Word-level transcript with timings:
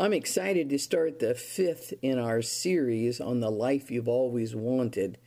I'm 0.00 0.12
excited 0.12 0.70
to 0.70 0.78
start 0.78 1.18
the 1.18 1.34
fifth 1.34 1.92
in 2.02 2.20
our 2.20 2.40
series 2.40 3.20
on 3.20 3.40
the 3.40 3.50
life 3.50 3.90
you've 3.90 4.06
always 4.06 4.54
wanted. 4.54 5.18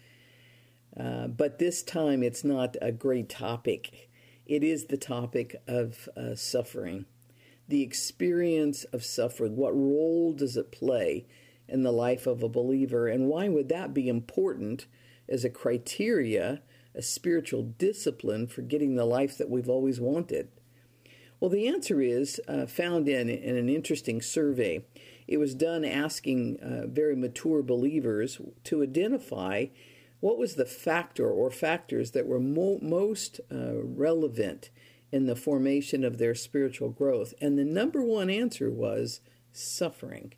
Uh, 0.98 1.28
but 1.28 1.60
this 1.60 1.84
time 1.84 2.24
it's 2.24 2.46
not 2.46 2.78
a 2.82 2.94
great 2.94 3.28
topic. 3.28 4.10
It 4.46 4.64
is 4.64 4.86
the 4.86 4.96
topic 4.96 5.62
of 5.68 6.08
uh, 6.16 6.36
suffering, 6.36 7.06
the 7.68 7.82
experience 7.82 8.86
of 8.86 9.04
suffering. 9.04 9.58
What 9.58 9.76
role 9.76 10.32
does 10.32 10.56
it 10.56 10.72
play 10.72 11.26
in 11.68 11.84
the 11.84 11.92
life 11.92 12.26
of 12.26 12.42
a 12.42 12.48
believer? 12.48 13.10
And 13.10 13.28
why 13.28 13.50
would 13.50 13.68
that 13.68 13.94
be 13.94 14.08
important 14.08 14.86
as 15.28 15.44
a 15.44 15.50
criteria, 15.50 16.62
a 16.96 17.02
spiritual 17.02 17.64
discipline 17.64 18.48
for 18.48 18.62
getting 18.62 18.96
the 18.96 19.04
life 19.04 19.38
that 19.38 19.50
we've 19.50 19.70
always 19.70 20.00
wanted? 20.00 20.48
Well, 21.42 21.50
the 21.50 21.68
answer 21.68 22.00
is 22.02 22.40
uh, 22.48 22.68
found 22.68 23.10
in, 23.10 23.28
in 23.28 23.58
an 23.58 23.68
interesting 23.68 24.22
survey. 24.22 24.86
It 25.28 25.38
was 25.38 25.56
done 25.56 25.84
asking 25.84 26.60
uh, 26.60 26.86
very 26.86 27.16
mature 27.16 27.64
believers 27.64 28.40
to 28.66 28.84
identify 28.84 29.66
what 30.20 30.38
was 30.38 30.54
the 30.54 30.68
factor 30.68 31.28
or 31.28 31.50
factors 31.50 32.12
that 32.12 32.28
were 32.28 32.40
mo- 32.40 32.78
most 32.80 33.42
uh, 33.52 33.82
relevant 33.82 34.70
in 35.12 35.26
the 35.26 35.36
formation 35.36 36.04
of 36.04 36.20
their 36.20 36.36
spiritual 36.36 36.90
growth. 36.90 37.34
And 37.42 37.58
the 37.58 37.66
number 37.66 38.04
one 38.04 38.30
answer 38.30 38.70
was 38.70 39.22
suffering. 39.52 40.36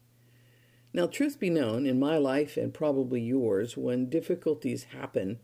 Now, 0.94 1.08
truth 1.08 1.38
be 1.38 1.50
known, 1.50 1.86
in 1.86 2.00
my 2.00 2.18
life 2.18 2.56
and 2.56 2.74
probably 2.74 3.20
yours, 3.20 3.76
when 3.76 4.10
difficulties 4.10 4.84
happen, 4.98 5.40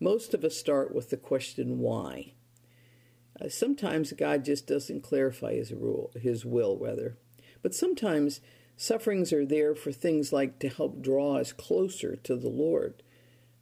most 0.00 0.34
of 0.34 0.42
us 0.42 0.56
start 0.56 0.92
with 0.92 1.10
the 1.10 1.16
question 1.16 1.78
why. 1.78 2.32
Uh, 3.40 3.48
sometimes 3.48 4.12
God 4.12 4.44
just 4.44 4.66
doesn't 4.66 5.02
clarify 5.02 5.54
his 5.54 5.72
rule, 5.72 6.10
his 6.20 6.44
will 6.44 6.78
rather. 6.78 7.16
But 7.62 7.74
sometimes 7.74 8.40
sufferings 8.76 9.32
are 9.32 9.46
there 9.46 9.74
for 9.74 9.92
things 9.92 10.32
like 10.32 10.58
to 10.60 10.68
help 10.68 11.02
draw 11.02 11.36
us 11.36 11.52
closer 11.52 12.16
to 12.16 12.36
the 12.36 12.48
Lord. 12.48 13.02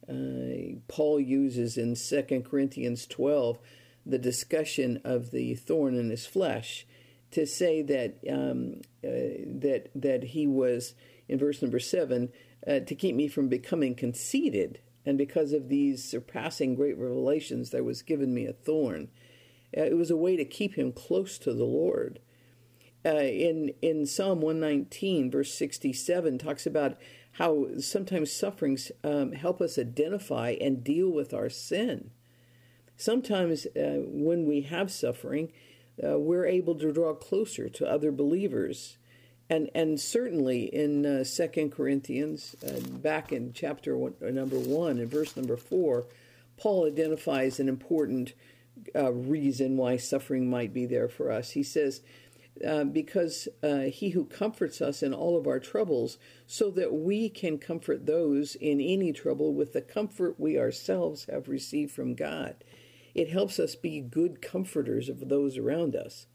Uh, 0.07 0.79
Paul 0.87 1.19
uses 1.19 1.77
in 1.77 1.95
2 1.95 2.41
Corinthians 2.41 3.07
12 3.07 3.57
the 4.05 4.17
discussion 4.17 4.99
of 5.03 5.31
the 5.31 5.55
thorn 5.55 5.95
in 5.95 6.09
his 6.09 6.25
flesh 6.25 6.85
to 7.31 7.47
say 7.47 7.81
that 7.81 8.19
um, 8.29 8.81
uh, 9.03 9.41
that 9.59 9.89
that 9.95 10.23
he 10.23 10.45
was 10.45 10.93
in 11.27 11.39
verse 11.39 11.61
number 11.61 11.79
seven 11.79 12.31
uh, 12.67 12.79
to 12.79 12.95
keep 12.95 13.15
me 13.15 13.27
from 13.27 13.49
becoming 13.49 13.95
conceited, 13.95 14.79
and 15.05 15.17
because 15.17 15.51
of 15.51 15.67
these 15.67 16.03
surpassing 16.03 16.75
great 16.75 16.97
revelations, 16.97 17.71
there 17.71 17.83
was 17.83 18.01
given 18.01 18.33
me 18.33 18.45
a 18.45 18.53
thorn. 18.53 19.09
Uh, 19.77 19.83
it 19.83 19.97
was 19.97 20.11
a 20.11 20.17
way 20.17 20.35
to 20.35 20.45
keep 20.45 20.75
him 20.75 20.91
close 20.91 21.37
to 21.39 21.53
the 21.53 21.65
Lord. 21.65 22.19
Uh, 23.05 23.17
in 23.17 23.73
in 23.81 24.05
Psalm 24.05 24.39
119, 24.39 25.29
verse 25.29 25.53
67, 25.53 26.37
talks 26.37 26.65
about 26.65 26.97
how 27.33 27.67
sometimes 27.79 28.31
sufferings 28.31 28.91
um, 29.03 29.31
help 29.33 29.59
us 29.59 29.77
identify 29.77 30.55
and 30.61 30.83
deal 30.83 31.09
with 31.09 31.33
our 31.33 31.49
sin. 31.49 32.11
Sometimes, 32.95 33.65
uh, 33.75 34.01
when 34.05 34.45
we 34.45 34.61
have 34.61 34.91
suffering, 34.91 35.51
uh, 36.01 36.19
we're 36.19 36.45
able 36.45 36.75
to 36.75 36.91
draw 36.91 37.13
closer 37.13 37.69
to 37.69 37.89
other 37.89 38.11
believers. 38.11 38.97
And, 39.49 39.69
and 39.75 39.99
certainly 39.99 40.63
in 40.73 41.05
uh, 41.05 41.23
2 41.23 41.69
Corinthians, 41.69 42.55
uh, 42.65 42.79
back 42.79 43.31
in 43.31 43.51
chapter 43.53 43.97
one, 43.97 44.13
number 44.21 44.57
1 44.57 44.99
and 44.99 45.11
verse 45.11 45.35
number 45.35 45.57
4, 45.57 46.05
Paul 46.57 46.87
identifies 46.87 47.59
an 47.59 47.67
important 47.67 48.33
uh, 48.95 49.13
reason 49.13 49.77
why 49.77 49.97
suffering 49.97 50.49
might 50.49 50.73
be 50.73 50.85
there 50.85 51.09
for 51.09 51.31
us. 51.31 51.51
He 51.51 51.63
says, 51.63 52.01
uh, 52.65 52.83
because 52.83 53.47
uh, 53.63 53.79
he 53.81 54.09
who 54.09 54.25
comforts 54.25 54.81
us 54.81 55.01
in 55.01 55.13
all 55.13 55.37
of 55.37 55.47
our 55.47 55.59
troubles, 55.59 56.17
so 56.45 56.69
that 56.71 56.93
we 56.93 57.29
can 57.29 57.57
comfort 57.57 58.05
those 58.05 58.55
in 58.55 58.79
any 58.79 59.11
trouble 59.11 59.53
with 59.53 59.73
the 59.73 59.81
comfort 59.81 60.39
we 60.39 60.59
ourselves 60.59 61.25
have 61.31 61.47
received 61.47 61.91
from 61.91 62.13
God. 62.13 62.63
It 63.15 63.29
helps 63.29 63.59
us 63.59 63.75
be 63.75 64.01
good 64.01 64.41
comforters 64.41 65.09
of 65.09 65.29
those 65.29 65.57
around 65.57 65.95
us. 65.95 66.27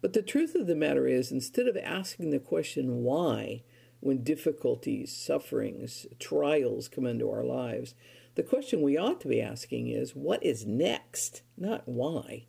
But 0.00 0.12
the 0.12 0.22
truth 0.22 0.54
of 0.54 0.66
the 0.66 0.76
matter 0.76 1.06
is, 1.06 1.32
instead 1.32 1.66
of 1.66 1.76
asking 1.76 2.30
the 2.30 2.38
question 2.38 3.02
why, 3.02 3.62
when 4.00 4.22
difficulties, 4.22 5.14
sufferings, 5.16 6.06
trials 6.18 6.88
come 6.88 7.06
into 7.06 7.30
our 7.30 7.44
lives, 7.44 7.94
the 8.38 8.44
question 8.44 8.82
we 8.82 8.96
ought 8.96 9.20
to 9.22 9.26
be 9.26 9.42
asking 9.42 9.88
is, 9.88 10.14
what 10.14 10.40
is 10.44 10.64
next? 10.64 11.42
Not 11.56 11.82
why. 11.86 12.46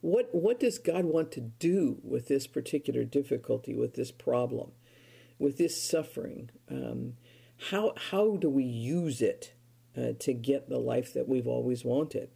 What, 0.00 0.28
what 0.30 0.60
does 0.60 0.78
God 0.78 1.06
want 1.06 1.32
to 1.32 1.40
do 1.40 1.98
with 2.04 2.28
this 2.28 2.46
particular 2.46 3.02
difficulty, 3.02 3.74
with 3.74 3.94
this 3.94 4.12
problem, 4.12 4.70
with 5.36 5.58
this 5.58 5.82
suffering? 5.82 6.50
Um, 6.70 7.14
how, 7.70 7.94
how 8.10 8.36
do 8.36 8.48
we 8.48 8.62
use 8.62 9.20
it 9.20 9.54
uh, 9.96 10.12
to 10.20 10.32
get 10.32 10.68
the 10.68 10.78
life 10.78 11.12
that 11.14 11.26
we've 11.26 11.48
always 11.48 11.84
wanted? 11.84 12.30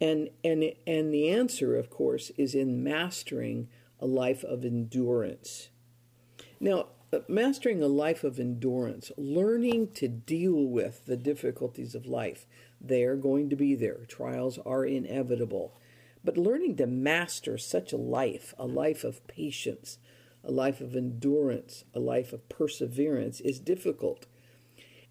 And, 0.00 0.30
and, 0.42 0.64
and 0.88 1.14
the 1.14 1.28
answer, 1.28 1.76
of 1.76 1.90
course, 1.90 2.32
is 2.36 2.56
in 2.56 2.82
mastering 2.82 3.68
a 4.00 4.06
life 4.06 4.42
of 4.42 4.64
endurance. 4.64 5.68
Now, 6.58 6.86
mastering 7.28 7.82
a 7.82 7.86
life 7.86 8.24
of 8.24 8.38
endurance, 8.38 9.12
learning 9.16 9.92
to 9.94 10.08
deal 10.08 10.64
with 10.64 11.06
the 11.06 11.16
difficulties 11.16 11.94
of 11.94 12.06
life. 12.06 12.46
They 12.80 13.04
are 13.04 13.16
going 13.16 13.50
to 13.50 13.56
be 13.56 13.74
there. 13.74 14.00
Trials 14.08 14.58
are 14.64 14.84
inevitable. 14.84 15.74
But 16.22 16.38
learning 16.38 16.76
to 16.76 16.86
master 16.86 17.58
such 17.58 17.92
a 17.92 17.98
life, 17.98 18.54
a 18.58 18.66
life 18.66 19.04
of 19.04 19.26
patience, 19.26 19.98
a 20.42 20.50
life 20.50 20.80
of 20.80 20.96
endurance, 20.96 21.84
a 21.94 22.00
life 22.00 22.32
of 22.32 22.48
perseverance, 22.48 23.40
is 23.40 23.58
difficult. 23.58 24.26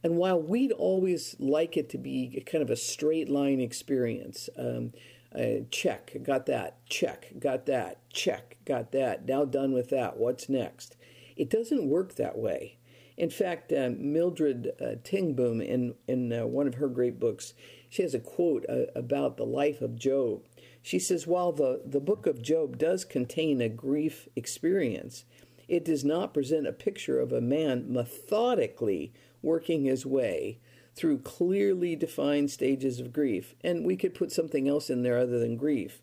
And 0.03 0.17
while 0.17 0.41
we'd 0.41 0.71
always 0.71 1.35
like 1.39 1.77
it 1.77 1.89
to 1.89 1.97
be 1.97 2.43
kind 2.45 2.61
of 2.61 2.69
a 2.69 2.75
straight 2.75 3.29
line 3.29 3.61
experience, 3.61 4.49
um, 4.57 4.93
uh, 5.33 5.65
check, 5.71 6.15
got 6.21 6.45
that, 6.47 6.85
check, 6.87 7.33
got 7.39 7.65
that, 7.65 8.07
check, 8.09 8.57
got 8.65 8.91
that, 8.91 9.25
now 9.25 9.45
done 9.45 9.71
with 9.71 9.89
that, 9.89 10.17
what's 10.17 10.49
next? 10.49 10.95
It 11.35 11.49
doesn't 11.49 11.89
work 11.89 12.16
that 12.16 12.38
way. 12.38 12.77
In 13.17 13.29
fact, 13.29 13.71
uh, 13.71 13.91
Mildred 13.95 14.71
uh, 14.81 14.95
Tengbom, 15.03 15.63
in, 15.63 15.95
in 16.07 16.33
uh, 16.33 16.45
one 16.47 16.67
of 16.67 16.75
her 16.75 16.88
great 16.88 17.19
books, 17.19 17.53
she 17.89 18.01
has 18.01 18.13
a 18.13 18.19
quote 18.19 18.66
uh, 18.67 18.85
about 18.95 19.38
the 19.38 19.45
life 19.45 19.81
of 19.81 19.95
Job. 19.95 20.41
She 20.81 20.99
says, 20.99 21.27
While 21.27 21.51
the, 21.51 21.81
the 21.85 21.99
book 21.99 22.25
of 22.25 22.41
Job 22.41 22.77
does 22.77 23.05
contain 23.05 23.61
a 23.61 23.69
grief 23.69 24.27
experience, 24.35 25.25
it 25.67 25.85
does 25.85 26.03
not 26.03 26.33
present 26.33 26.67
a 26.67 26.73
picture 26.73 27.19
of 27.19 27.31
a 27.31 27.41
man 27.41 27.85
methodically 27.88 29.13
working 29.41 29.85
his 29.85 30.05
way 30.05 30.59
through 30.95 31.19
clearly 31.19 31.95
defined 31.95 32.51
stages 32.51 33.00
of 33.00 33.13
grief. 33.13 33.55
And 33.63 33.85
we 33.85 33.95
could 33.95 34.13
put 34.13 34.31
something 34.31 34.67
else 34.67 34.89
in 34.89 35.03
there 35.03 35.17
other 35.17 35.39
than 35.39 35.55
grief. 35.55 36.01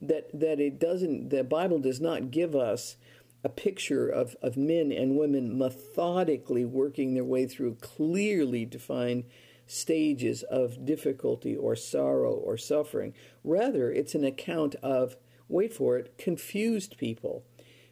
That, 0.00 0.28
that 0.38 0.60
it 0.60 0.80
doesn't, 0.80 1.30
the 1.30 1.44
Bible 1.44 1.78
does 1.78 2.00
not 2.00 2.30
give 2.30 2.56
us 2.56 2.96
a 3.44 3.48
picture 3.48 4.08
of, 4.08 4.36
of 4.42 4.56
men 4.56 4.92
and 4.92 5.16
women 5.16 5.56
methodically 5.58 6.64
working 6.64 7.14
their 7.14 7.24
way 7.24 7.46
through 7.46 7.74
clearly 7.76 8.64
defined 8.64 9.24
stages 9.66 10.42
of 10.44 10.84
difficulty 10.84 11.56
or 11.56 11.74
sorrow 11.74 12.32
or 12.32 12.56
suffering. 12.56 13.14
Rather, 13.42 13.90
it's 13.90 14.14
an 14.14 14.24
account 14.24 14.74
of, 14.76 15.16
wait 15.48 15.72
for 15.72 15.96
it, 15.96 16.16
confused 16.18 16.96
people, 16.98 17.44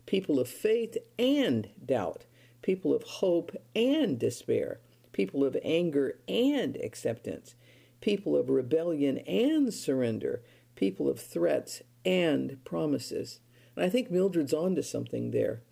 people 0.06 0.38
of 0.38 0.48
faith 0.48 0.96
and 1.18 1.68
doubt, 1.84 2.26
people 2.62 2.94
of 2.94 3.02
hope 3.02 3.56
and 3.74 4.18
despair, 4.18 4.80
people 5.12 5.44
of 5.44 5.56
anger 5.64 6.18
and 6.28 6.76
acceptance, 6.76 7.54
people 8.00 8.36
of 8.36 8.50
rebellion 8.50 9.18
and 9.18 9.72
surrender, 9.72 10.42
people 10.76 11.08
of 11.08 11.20
threats 11.20 11.82
and 12.04 12.62
promises. 12.64 13.40
And 13.80 13.86
I 13.86 13.90
think 13.90 14.10
Mildred's 14.10 14.52
onto 14.52 14.82
something 14.82 15.30
there. 15.30 15.62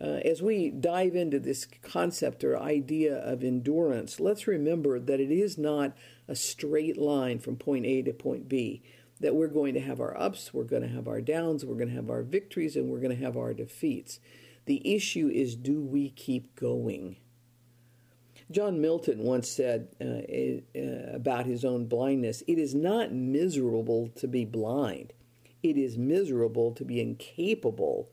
Uh, 0.00 0.18
as 0.24 0.42
we 0.42 0.70
dive 0.70 1.14
into 1.14 1.38
this 1.38 1.68
concept 1.82 2.42
or 2.42 2.60
idea 2.60 3.14
of 3.14 3.44
endurance, 3.44 4.18
let's 4.18 4.48
remember 4.48 4.98
that 4.98 5.20
it 5.20 5.30
is 5.30 5.56
not 5.56 5.96
a 6.26 6.34
straight 6.34 6.98
line 6.98 7.38
from 7.38 7.54
point 7.54 7.86
A 7.86 8.02
to 8.02 8.12
point 8.12 8.48
B. 8.48 8.82
That 9.20 9.36
we're 9.36 9.46
going 9.46 9.74
to 9.74 9.80
have 9.80 10.00
our 10.00 10.20
ups, 10.20 10.52
we're 10.52 10.64
going 10.64 10.82
to 10.82 10.88
have 10.88 11.06
our 11.06 11.20
downs, 11.20 11.64
we're 11.64 11.76
going 11.76 11.90
to 11.90 11.94
have 11.94 12.10
our 12.10 12.24
victories, 12.24 12.74
and 12.74 12.88
we're 12.88 12.98
going 12.98 13.16
to 13.16 13.24
have 13.24 13.36
our 13.36 13.54
defeats. 13.54 14.18
The 14.66 14.96
issue 14.96 15.28
is 15.32 15.54
do 15.54 15.80
we 15.80 16.10
keep 16.10 16.56
going? 16.56 17.18
John 18.50 18.80
Milton 18.80 19.22
once 19.22 19.48
said 19.48 19.94
uh, 20.00 20.76
uh, 20.76 21.14
about 21.14 21.46
his 21.46 21.64
own 21.64 21.86
blindness 21.86 22.42
it 22.48 22.58
is 22.58 22.74
not 22.74 23.12
miserable 23.12 24.08
to 24.16 24.26
be 24.26 24.44
blind, 24.44 25.12
it 25.62 25.76
is 25.76 25.98
miserable 25.98 26.72
to 26.72 26.84
be 26.84 27.00
incapable 27.00 28.10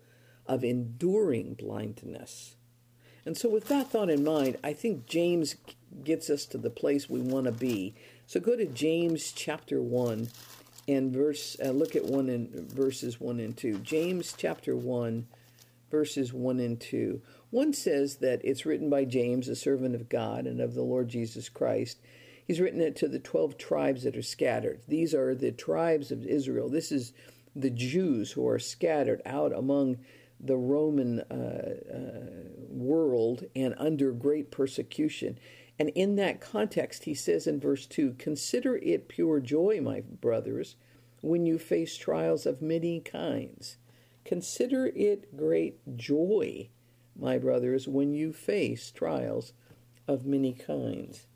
of 0.48 0.64
enduring 0.64 1.54
blindness. 1.54 2.56
And 3.26 3.36
so, 3.36 3.50
with 3.50 3.68
that 3.70 3.90
thought 3.90 4.10
in 4.10 4.24
mind, 4.24 4.58
I 4.64 4.74
think 4.74 5.08
James 5.08 5.56
gets 6.04 6.30
us 6.30 6.46
to 6.48 6.58
the 6.58 6.70
place 6.70 7.10
we 7.10 7.22
want 7.22 7.46
to 7.46 7.52
be. 7.52 7.96
So, 8.28 8.40
go 8.40 8.56
to 8.56 8.66
James 8.66 9.32
chapter 9.32 9.82
1 9.82 10.30
and 10.88 11.12
verse, 11.12 11.58
uh, 11.64 11.72
look 11.72 11.96
at 11.96 12.06
1 12.06 12.30
and 12.30 12.50
verses 12.72 13.20
1 13.20 13.40
and 13.40 13.58
2. 13.58 13.80
James 13.80 14.36
chapter 14.38 14.76
1, 14.76 15.26
verses 15.90 16.34
1 16.34 16.60
and 16.60 16.80
2. 16.80 17.22
One 17.50 17.74
says 17.74 18.18
that 18.18 18.42
it's 18.44 18.66
written 18.66 18.90
by 18.90 19.06
James, 19.06 19.48
a 19.48 19.56
servant 19.56 19.96
of 19.96 20.10
God 20.10 20.46
and 20.46 20.60
of 20.60 20.76
the 20.76 20.84
Lord 20.84 21.08
Jesus 21.08 21.50
Christ. 21.50 21.98
He's 22.46 22.60
written 22.60 22.82
it 22.82 22.96
to 22.98 23.08
the 23.08 23.18
12 23.18 23.58
tribes 23.58 24.04
that 24.04 24.16
are 24.16 24.22
scattered. 24.22 24.82
These 24.88 25.16
are 25.16 25.34
the 25.34 25.52
tribes 25.52 26.12
of 26.12 26.28
Israel. 26.28 26.70
This 26.70 26.92
is 26.92 27.14
the 27.56 27.70
Jews 27.70 28.34
who 28.34 28.48
are 28.48 28.60
scattered 28.60 29.22
out 29.26 29.54
among 29.54 29.98
the 30.40 30.58
Roman 30.58 31.22
uh, 31.22 31.76
uh, 31.94 32.50
world 32.70 33.46
and 33.56 33.74
under 33.78 34.12
great 34.12 34.52
persecution. 34.52 35.40
And 35.80 35.90
in 35.90 36.16
that 36.18 36.42
context, 36.42 37.06
he 37.06 37.14
says 37.14 37.48
in 37.48 37.60
verse 37.60 37.86
2 37.86 38.16
Consider 38.18 38.78
it 38.78 39.08
pure 39.08 39.40
joy, 39.40 39.80
my 39.82 40.02
brothers, 40.02 40.76
when 41.22 41.46
you 41.46 41.58
face 41.58 41.98
trials 41.98 42.46
of 42.46 42.62
many 42.62 43.00
kinds. 43.00 43.78
Consider 44.24 44.88
it 44.88 45.36
great 45.38 45.98
joy, 45.98 46.70
my 47.18 47.38
brothers, 47.38 47.88
when 47.88 48.14
you 48.14 48.34
face 48.34 48.92
trials 48.92 49.54
of 50.08 50.26
many 50.26 50.54
kinds. 50.54 51.28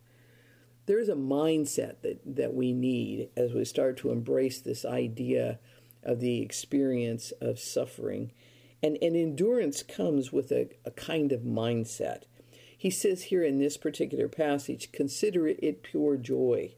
There's 0.85 1.09
a 1.09 1.15
mindset 1.15 2.01
that, 2.01 2.19
that 2.25 2.53
we 2.53 2.73
need 2.73 3.29
as 3.37 3.53
we 3.53 3.63
start 3.63 3.97
to 3.97 4.11
embrace 4.11 4.59
this 4.59 4.85
idea 4.85 5.59
of 6.03 6.19
the 6.19 6.41
experience 6.41 7.31
of 7.41 7.59
suffering. 7.59 8.31
And, 8.81 8.97
and 9.01 9.15
endurance 9.15 9.83
comes 9.83 10.31
with 10.31 10.51
a, 10.51 10.69
a 10.85 10.91
kind 10.91 11.31
of 11.31 11.41
mindset. 11.41 12.23
He 12.77 12.89
says 12.89 13.23
here 13.23 13.43
in 13.43 13.59
this 13.59 13.75
particular 13.75 14.29
passage, 14.29 14.91
consider 14.93 15.47
it 15.47 15.83
pure 15.83 16.15
joy. 16.15 16.75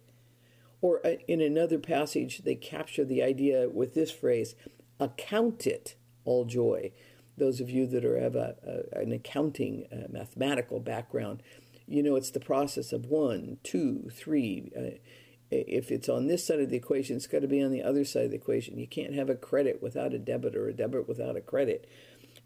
Or 0.81 1.05
uh, 1.05 1.17
in 1.27 1.41
another 1.41 1.77
passage, 1.77 2.39
they 2.39 2.55
capture 2.55 3.05
the 3.05 3.21
idea 3.21 3.69
with 3.69 3.93
this 3.93 4.09
phrase, 4.09 4.55
account 4.99 5.67
it 5.67 5.95
all 6.25 6.45
joy. 6.45 6.91
Those 7.37 7.61
of 7.61 7.69
you 7.69 7.85
that 7.87 8.03
are 8.03 8.19
have 8.19 8.35
a, 8.35 8.55
a 8.95 8.99
an 9.01 9.11
accounting, 9.11 9.85
uh, 9.91 10.11
mathematical 10.11 10.79
background, 10.79 11.43
you 11.87 12.01
know 12.01 12.15
it's 12.15 12.31
the 12.31 12.39
process 12.39 12.91
of 12.91 13.05
one, 13.05 13.57
two, 13.63 14.09
three. 14.11 14.71
Uh, 14.75 14.97
if 15.51 15.91
it's 15.91 16.07
on 16.07 16.27
this 16.27 16.45
side 16.45 16.61
of 16.61 16.69
the 16.69 16.77
equation, 16.77 17.17
it's 17.17 17.27
got 17.27 17.41
to 17.41 17.47
be 17.47 17.61
on 17.61 17.71
the 17.71 17.83
other 17.83 18.05
side 18.05 18.25
of 18.25 18.31
the 18.31 18.37
equation. 18.37 18.77
You 18.77 18.87
can't 18.87 19.13
have 19.13 19.29
a 19.29 19.35
credit 19.35 19.81
without 19.81 20.13
a 20.13 20.19
debit 20.19 20.55
or 20.55 20.69
a 20.69 20.73
debit 20.73 21.07
without 21.07 21.35
a 21.35 21.41
credit. 21.41 21.89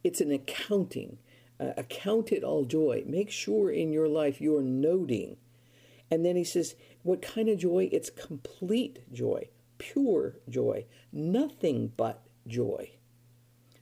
It's 0.03 0.21
an 0.21 0.31
accounting. 0.31 1.19
Uh, 1.59 1.71
account 1.77 2.31
it 2.31 2.43
all 2.43 2.65
joy. 2.65 3.03
Make 3.05 3.31
sure 3.31 3.71
in 3.71 3.93
your 3.93 4.09
life 4.09 4.41
you're 4.41 4.61
noting. 4.61 5.37
And 6.11 6.25
then 6.25 6.35
he 6.35 6.43
says, 6.43 6.75
what 7.03 7.21
kind 7.21 7.47
of 7.47 7.59
joy? 7.59 7.87
It's 7.91 8.09
complete 8.09 8.99
joy, 9.13 9.49
pure 9.77 10.37
joy, 10.49 10.85
nothing 11.13 11.93
but 11.95 12.25
joy. 12.47 12.91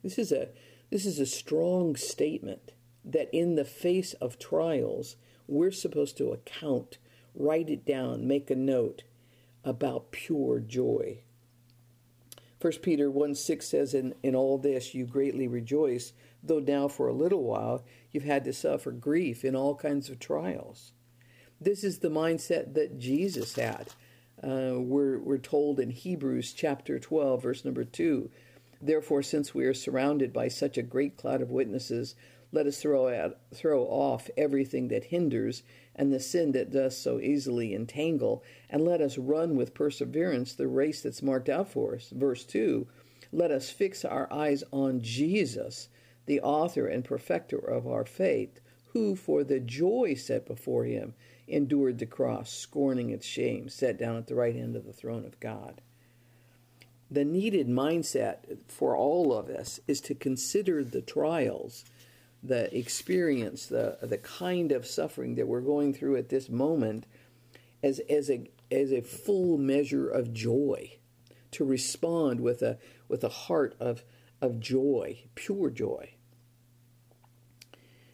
This 0.02 0.18
is 0.18 0.30
a 0.30 0.48
this 0.90 1.06
is 1.06 1.18
a 1.18 1.26
strong 1.26 1.96
statement 1.96 2.72
that 3.04 3.28
in 3.32 3.56
the 3.56 3.64
face 3.64 4.12
of 4.14 4.38
trials, 4.38 5.16
we're 5.48 5.72
supposed 5.72 6.16
to 6.18 6.32
account, 6.32 6.98
write 7.34 7.70
it 7.70 7.84
down, 7.84 8.28
make 8.28 8.50
a 8.50 8.54
note 8.54 9.02
about 9.64 10.12
pure 10.12 10.60
joy. 10.60 11.20
1 12.60 12.72
Peter 12.82 13.10
1 13.10 13.34
6 13.34 13.66
says, 13.66 13.94
in, 13.94 14.14
in 14.22 14.34
all 14.34 14.58
this 14.58 14.94
you 14.94 15.04
greatly 15.04 15.46
rejoice, 15.46 16.12
though 16.42 16.60
now 16.60 16.88
for 16.88 17.08
a 17.08 17.12
little 17.12 17.42
while 17.42 17.84
you've 18.10 18.24
had 18.24 18.44
to 18.44 18.52
suffer 18.52 18.90
grief 18.90 19.44
in 19.44 19.54
all 19.54 19.74
kinds 19.74 20.08
of 20.08 20.18
trials. 20.18 20.92
This 21.60 21.84
is 21.84 21.98
the 21.98 22.08
mindset 22.08 22.74
that 22.74 22.98
Jesus 22.98 23.54
had. 23.56 23.88
Uh, 24.42 24.80
we're, 24.80 25.18
we're 25.18 25.38
told 25.38 25.80
in 25.80 25.90
Hebrews 25.90 26.52
chapter 26.52 26.98
12, 26.98 27.42
verse 27.42 27.64
number 27.64 27.84
2 27.84 28.30
Therefore, 28.80 29.22
since 29.22 29.54
we 29.54 29.64
are 29.64 29.74
surrounded 29.74 30.32
by 30.32 30.48
such 30.48 30.76
a 30.76 30.82
great 30.82 31.16
cloud 31.16 31.40
of 31.40 31.50
witnesses, 31.50 32.14
let 32.52 32.66
us 32.66 32.80
throw, 32.80 33.08
out, 33.08 33.38
throw 33.54 33.82
off 33.84 34.28
everything 34.36 34.88
that 34.88 35.04
hinders 35.04 35.62
and 35.96 36.12
the 36.12 36.20
sin 36.20 36.52
that 36.52 36.70
does 36.70 36.96
so 36.96 37.20
easily 37.20 37.74
entangle, 37.74 38.42
and 38.68 38.84
let 38.84 39.00
us 39.00 39.18
run 39.18 39.56
with 39.56 39.74
perseverance 39.74 40.54
the 40.54 40.68
race 40.68 41.02
that's 41.02 41.22
marked 41.22 41.48
out 41.48 41.68
for 41.68 41.94
us. 41.94 42.10
Verse 42.10 42.44
2 42.44 42.86
Let 43.32 43.50
us 43.50 43.70
fix 43.70 44.04
our 44.04 44.32
eyes 44.32 44.64
on 44.72 45.02
Jesus, 45.02 45.88
the 46.26 46.40
author 46.40 46.86
and 46.86 47.04
perfecter 47.04 47.58
of 47.58 47.86
our 47.86 48.04
faith, 48.04 48.60
who, 48.86 49.16
for 49.16 49.44
the 49.44 49.60
joy 49.60 50.14
set 50.14 50.46
before 50.46 50.84
him, 50.84 51.14
endured 51.46 51.98
the 51.98 52.06
cross, 52.06 52.50
scorning 52.50 53.10
its 53.10 53.26
shame, 53.26 53.68
sat 53.68 53.98
down 53.98 54.16
at 54.16 54.26
the 54.26 54.34
right 54.34 54.54
hand 54.54 54.76
of 54.76 54.84
the 54.84 54.92
throne 54.92 55.24
of 55.24 55.38
God 55.40 55.82
the 57.14 57.24
needed 57.24 57.68
mindset 57.68 58.58
for 58.66 58.96
all 58.96 59.32
of 59.32 59.48
us 59.48 59.80
is 59.86 60.00
to 60.02 60.14
consider 60.14 60.82
the 60.82 61.00
trials, 61.00 61.84
the 62.44 62.76
experience, 62.76 63.66
the 63.66 63.98
the 64.02 64.18
kind 64.18 64.72
of 64.72 64.86
suffering 64.86 65.34
that 65.36 65.48
we're 65.48 65.60
going 65.60 65.94
through 65.94 66.16
at 66.16 66.28
this 66.28 66.48
moment 66.48 67.06
as 67.82 68.00
as 68.10 68.30
a 68.30 68.50
as 68.70 68.92
a 68.92 69.00
full 69.00 69.58
measure 69.58 70.08
of 70.08 70.32
joy, 70.32 70.98
to 71.52 71.64
respond 71.64 72.40
with 72.40 72.62
a 72.62 72.78
with 73.08 73.24
a 73.24 73.28
heart 73.28 73.74
of 73.80 74.04
of 74.40 74.60
joy, 74.60 75.24
pure 75.34 75.70
joy. 75.70 76.10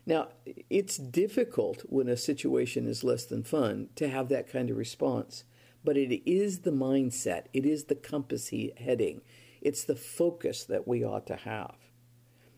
Now, 0.07 0.29
it's 0.69 0.97
difficult 0.97 1.83
when 1.89 2.09
a 2.09 2.17
situation 2.17 2.87
is 2.87 3.05
less 3.05 3.27
than 3.27 3.45
fun 3.45 3.91
to 3.97 4.09
have 4.09 4.29
that 4.29 4.51
kind 4.51 4.71
of 4.71 4.77
response 4.77 5.45
but 5.85 5.97
it 5.97 6.31
is 6.31 6.61
the 6.61 6.71
mindset, 6.71 7.45
it 7.53 7.65
is 7.65 7.85
the 7.85 7.95
compass 7.95 8.51
heading, 8.77 9.23
it's 9.61 9.85
the 9.85 9.97
focus 9.97 10.65
that 10.65 10.87
we 10.87 11.05
ought 11.05 11.27
to 11.27 11.37
have. 11.37 11.77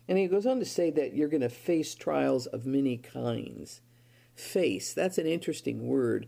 And 0.07 0.17
he 0.17 0.27
goes 0.27 0.45
on 0.45 0.59
to 0.59 0.65
say 0.65 0.89
that 0.91 1.13
you're 1.13 1.29
going 1.29 1.41
to 1.41 1.49
face 1.49 1.95
trials 1.95 2.45
of 2.47 2.65
many 2.65 2.97
kinds. 2.97 3.81
Face, 4.35 4.93
that's 4.93 5.17
an 5.17 5.27
interesting 5.27 5.87
word. 5.87 6.27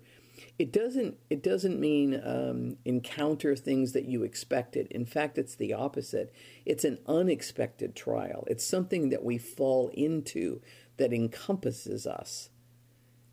It 0.59 0.71
doesn't 0.71 1.17
it 1.29 1.41
doesn't 1.41 1.79
mean 1.79 2.21
um, 2.23 2.77
encounter 2.85 3.55
things 3.55 3.93
that 3.93 4.05
you 4.05 4.23
expected. 4.23 4.87
In 4.91 5.05
fact, 5.05 5.37
it's 5.37 5.55
the 5.55 5.73
opposite. 5.73 6.33
It's 6.65 6.83
an 6.83 6.99
unexpected 7.07 7.95
trial. 7.95 8.45
It's 8.47 8.65
something 8.65 9.09
that 9.09 9.23
we 9.23 9.37
fall 9.37 9.89
into 9.93 10.61
that 10.97 11.13
encompasses 11.13 12.05
us. 12.05 12.49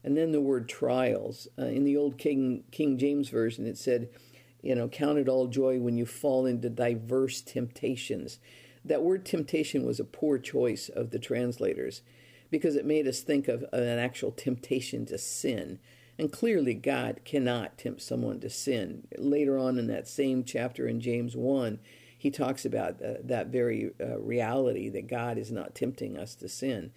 And 0.04 0.16
then 0.16 0.32
the 0.32 0.40
word 0.40 0.68
trials. 0.68 1.48
Uh, 1.58 1.66
in 1.66 1.84
the 1.84 1.96
old 1.96 2.18
King, 2.18 2.64
King 2.70 2.98
James 2.98 3.28
Version, 3.28 3.66
it 3.66 3.78
said, 3.78 4.08
you 4.60 4.74
know, 4.74 4.88
count 4.88 5.18
it 5.18 5.28
all 5.28 5.46
joy 5.46 5.78
when 5.78 5.96
you 5.96 6.06
fall 6.06 6.46
into 6.46 6.68
diverse 6.68 7.40
temptations. 7.40 8.38
That 8.84 9.02
word 9.02 9.24
temptation 9.24 9.84
was 9.84 10.00
a 10.00 10.04
poor 10.04 10.38
choice 10.38 10.88
of 10.88 11.10
the 11.10 11.18
translators 11.18 12.02
because 12.50 12.76
it 12.76 12.84
made 12.84 13.06
us 13.06 13.20
think 13.20 13.48
of 13.48 13.64
an 13.72 13.98
actual 13.98 14.32
temptation 14.32 15.06
to 15.06 15.18
sin. 15.18 15.78
And 16.18 16.30
clearly, 16.30 16.74
God 16.74 17.20
cannot 17.24 17.78
tempt 17.78 18.02
someone 18.02 18.40
to 18.40 18.50
sin. 18.50 19.08
Later 19.16 19.58
on 19.58 19.78
in 19.78 19.86
that 19.86 20.06
same 20.06 20.44
chapter 20.44 20.86
in 20.86 21.00
James 21.00 21.34
1, 21.34 21.78
he 22.18 22.30
talks 22.30 22.64
about 22.64 23.02
uh, 23.02 23.14
that 23.24 23.48
very 23.48 23.90
uh, 24.00 24.18
reality 24.20 24.88
that 24.90 25.08
God 25.08 25.38
is 25.38 25.50
not 25.50 25.74
tempting 25.74 26.16
us 26.16 26.34
to 26.36 26.48
sin. 26.48 26.92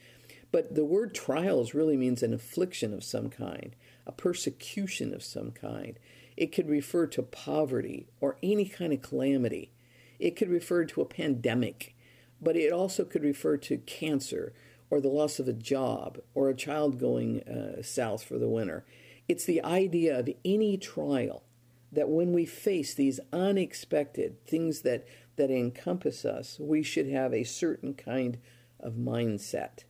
But 0.52 0.76
the 0.76 0.86
word 0.86 1.16
trials 1.16 1.74
really 1.74 1.98
means 1.98 2.22
an 2.22 2.34
affliction 2.34 2.94
of 2.94 3.04
some 3.04 3.30
kind, 3.30 3.76
a 4.06 4.12
persecution 4.12 5.14
of 5.14 5.24
some 5.24 5.52
kind. 5.52 5.98
It 6.38 6.52
could 6.52 6.70
refer 6.70 7.08
to 7.08 7.24
poverty 7.24 8.08
or 8.22 8.38
any 8.44 8.66
kind 8.66 8.94
of 8.94 9.02
calamity. 9.02 9.72
It 10.20 10.36
could 10.36 10.50
refer 10.50 10.86
to 10.86 11.02
a 11.02 11.06
pandemic, 11.06 11.96
but 12.42 12.56
it 12.56 12.72
also 12.72 13.06
could 13.06 13.24
refer 13.24 13.58
to 13.58 13.78
cancer 13.78 14.54
or 14.90 15.02
the 15.02 15.10
loss 15.10 15.40
of 15.40 15.48
a 15.48 15.54
job 15.54 16.20
or 16.34 16.50
a 16.50 16.56
child 16.56 17.00
going 17.00 17.42
uh, 17.44 17.82
south 17.82 18.24
for 18.24 18.38
the 18.38 18.50
winter. 18.50 18.86
It's 19.28 19.46
the 19.46 19.64
idea 19.64 20.20
of 20.20 20.30
any 20.44 20.78
trial 20.78 21.44
that 21.92 22.10
when 22.10 22.34
we 22.34 22.46
face 22.46 22.94
these 22.94 23.20
unexpected 23.34 24.46
things 24.46 24.82
that, 24.82 25.08
that 25.38 25.50
encompass 25.50 26.26
us, 26.26 26.60
we 26.60 26.84
should 26.84 27.08
have 27.08 27.34
a 27.34 27.44
certain 27.44 27.94
kind 27.94 28.38
of 28.80 28.94
mindset 28.94 29.86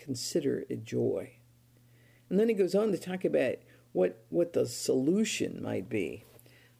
consider 0.00 0.64
it 0.68 0.84
joy. 0.84 1.30
And 2.28 2.38
then 2.38 2.48
he 2.48 2.54
goes 2.54 2.74
on 2.74 2.90
to 2.92 2.98
talk 2.98 3.24
about 3.24 3.56
what, 3.92 4.24
what 4.30 4.52
the 4.52 4.66
solution 4.66 5.62
might 5.62 5.88
be. 5.88 6.24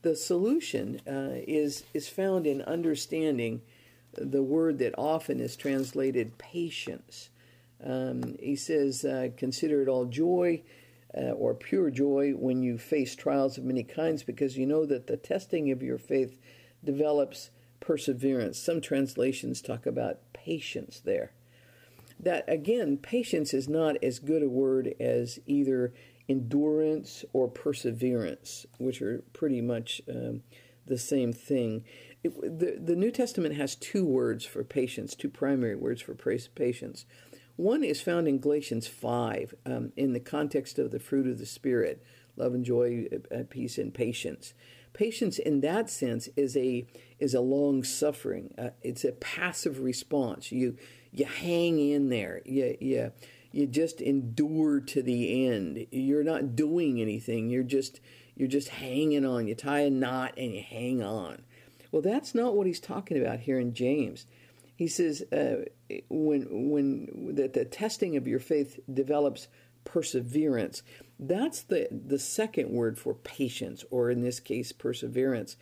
The 0.03 0.17
solution 0.17 1.01
uh, 1.07 1.41
is, 1.47 1.85
is 1.93 2.09
found 2.09 2.47
in 2.47 2.63
understanding 2.63 3.63
the 4.15 4.43
word 4.43 4.79
that 4.79 4.95
often 4.97 5.41
is 5.41 5.57
translated 5.57 6.39
patience. 6.39 7.31
Um, 7.85 8.37
he 8.41 8.57
says, 8.57 9.05
uh, 9.05 9.29
Consider 9.37 9.83
it 9.83 9.89
all 9.89 10.07
joy 10.07 10.63
uh, 11.17 11.33
or 11.33 11.55
pure 11.55 11.91
joy 11.91 12.33
when 12.33 12.63
you 12.63 12.79
face 12.79 13.15
trials 13.15 13.59
of 13.59 13.65
many 13.65 13.83
kinds, 13.83 14.23
because 14.23 14.57
you 14.57 14.67
know 14.67 14.87
that 14.87 15.07
the 15.07 15.17
testing 15.17 15.71
of 15.71 15.83
your 15.83 15.99
faith 15.99 16.39
develops 16.83 17.51
perseverance. 17.79 18.59
Some 18.59 18.81
translations 18.81 19.61
talk 19.61 19.87
about 19.87 20.21
patience 20.33 21.01
there 21.01 21.33
that 22.23 22.45
again, 22.49 22.97
patience 22.99 23.55
is 23.55 23.69
not 23.69 23.97
as 24.03 24.19
good 24.19 24.43
a 24.43 24.49
word 24.49 24.95
as 25.01 25.39
either 25.47 25.93
endurance 26.29 27.25
or 27.33 27.49
perseverance, 27.49 28.67
which 28.79 29.03
are 29.03 29.23
pretty 29.33 29.61
much 29.61 30.01
um, 30.09 30.43
the 30.87 30.99
same 30.99 31.33
thing. 31.33 31.85
It, 32.23 32.35
the, 32.41 32.79
the 32.81 32.97
New 32.97 33.11
Testament 33.11 33.55
has 33.57 33.75
two 33.75 34.05
words 34.05 34.45
for 34.45 34.63
patience, 34.63 35.15
two 35.15 35.31
primary 35.31 35.77
words 35.77 36.03
for 36.03 36.15
patience. 36.15 37.07
One 37.57 37.85
is 37.85 38.01
found 38.01 38.27
in 38.27 38.39
Galatians 38.39 38.87
5 38.87 39.55
um, 39.67 39.93
in 39.97 40.13
the 40.13 40.21
context 40.21 40.79
of 40.79 40.91
the 40.91 40.99
fruit 40.99 41.27
of 41.27 41.39
the 41.39 41.47
Spirit 41.47 42.03
love 42.37 42.55
and 42.55 42.65
joy, 42.65 43.07
uh, 43.31 43.43
peace, 43.51 43.79
and 43.79 43.93
patience. 43.93 44.55
Patience, 44.93 45.39
in 45.39 45.61
that 45.61 45.89
sense, 45.89 46.29
is 46.37 46.57
a 46.57 46.87
is 47.19 47.35
a 47.35 47.41
long 47.41 47.85
suffering. 47.85 48.55
Uh, 48.59 48.71
it's 48.83 49.05
a 49.05 49.13
passive 49.13 49.81
response. 49.81 50.51
You 50.51 50.77
you 51.13 51.27
hang 51.27 51.79
in 51.79 52.09
there. 52.09 52.41
You 52.45 52.77
you 52.81 53.13
you 53.53 53.67
just 53.67 54.01
endure 54.01 54.81
to 54.81 55.03
the 55.03 55.47
end. 55.47 55.87
You're 55.91 56.25
not 56.25 56.55
doing 56.57 57.01
anything. 57.01 57.51
You're 57.51 57.63
just 57.63 58.01
you're 58.37 58.49
just 58.49 58.69
hanging 58.69 59.25
on. 59.25 59.47
You 59.47 59.55
tie 59.55 59.81
a 59.81 59.91
knot 59.91 60.35
and 60.37 60.55
you 60.55 60.63
hang 60.63 61.03
on. 61.03 61.43
Well, 61.93 62.03
that's 62.03 62.35
not 62.35 62.55
what 62.55 62.67
he's 62.67 62.81
talking 62.81 63.21
about 63.21 63.41
here 63.41 63.59
in 63.59 63.75
James. 63.75 64.27
He 64.77 64.89
says 64.89 65.23
uh, 65.33 65.65
when 66.09 66.71
when 66.71 67.35
that 67.35 67.53
the 67.53 67.65
testing 67.65 68.17
of 68.17 68.27
your 68.27 68.39
faith 68.39 68.79
develops 68.93 69.49
perseverance. 69.85 70.83
That's 71.19 71.63
the 71.63 71.89
the 71.91 72.19
second 72.19 72.71
word 72.71 72.99
for 72.99 73.15
patience, 73.15 73.85
or 73.91 74.11
in 74.11 74.23
this 74.23 74.41
case, 74.41 74.73
perseverance. 74.73 75.57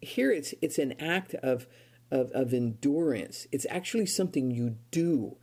Here, 0.00 0.32
it's 0.32 0.54
it's 0.62 0.78
an 0.78 0.94
act 1.00 1.34
of 1.34 1.66
of, 2.10 2.30
of 2.32 2.54
endurance. 2.54 3.46
It's 3.52 3.66
actually 3.68 4.06
something 4.06 4.50
you 4.50 4.76
do. 4.90 5.36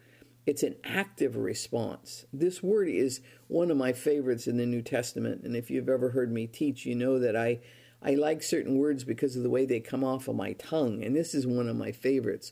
It's 0.45 0.63
an 0.63 0.75
active 0.83 1.35
response. 1.35 2.25
This 2.31 2.61
word 2.61 2.87
is 2.87 3.21
one 3.47 3.71
of 3.71 3.77
my 3.77 3.93
favorites 3.93 4.47
in 4.47 4.57
the 4.57 4.65
New 4.65 4.81
Testament, 4.81 5.43
and 5.43 5.55
if 5.55 5.71
you've 5.71 5.89
ever 5.89 6.11
heard 6.11 6.31
me 6.31 6.45
teach, 6.45 6.85
you 6.85 6.95
know 6.95 7.17
that 7.19 7.35
I 7.35 7.59
I 8.01 8.13
like 8.13 8.43
certain 8.43 8.77
words 8.77 9.03
because 9.03 9.35
of 9.35 9.41
the 9.41 9.49
way 9.49 9.65
they 9.65 9.79
come 9.79 10.03
off 10.03 10.27
of 10.27 10.35
my 10.35 10.53
tongue, 10.53 11.03
and 11.03 11.15
this 11.15 11.33
is 11.33 11.47
one 11.47 11.67
of 11.67 11.75
my 11.75 11.91
favorites. 11.91 12.51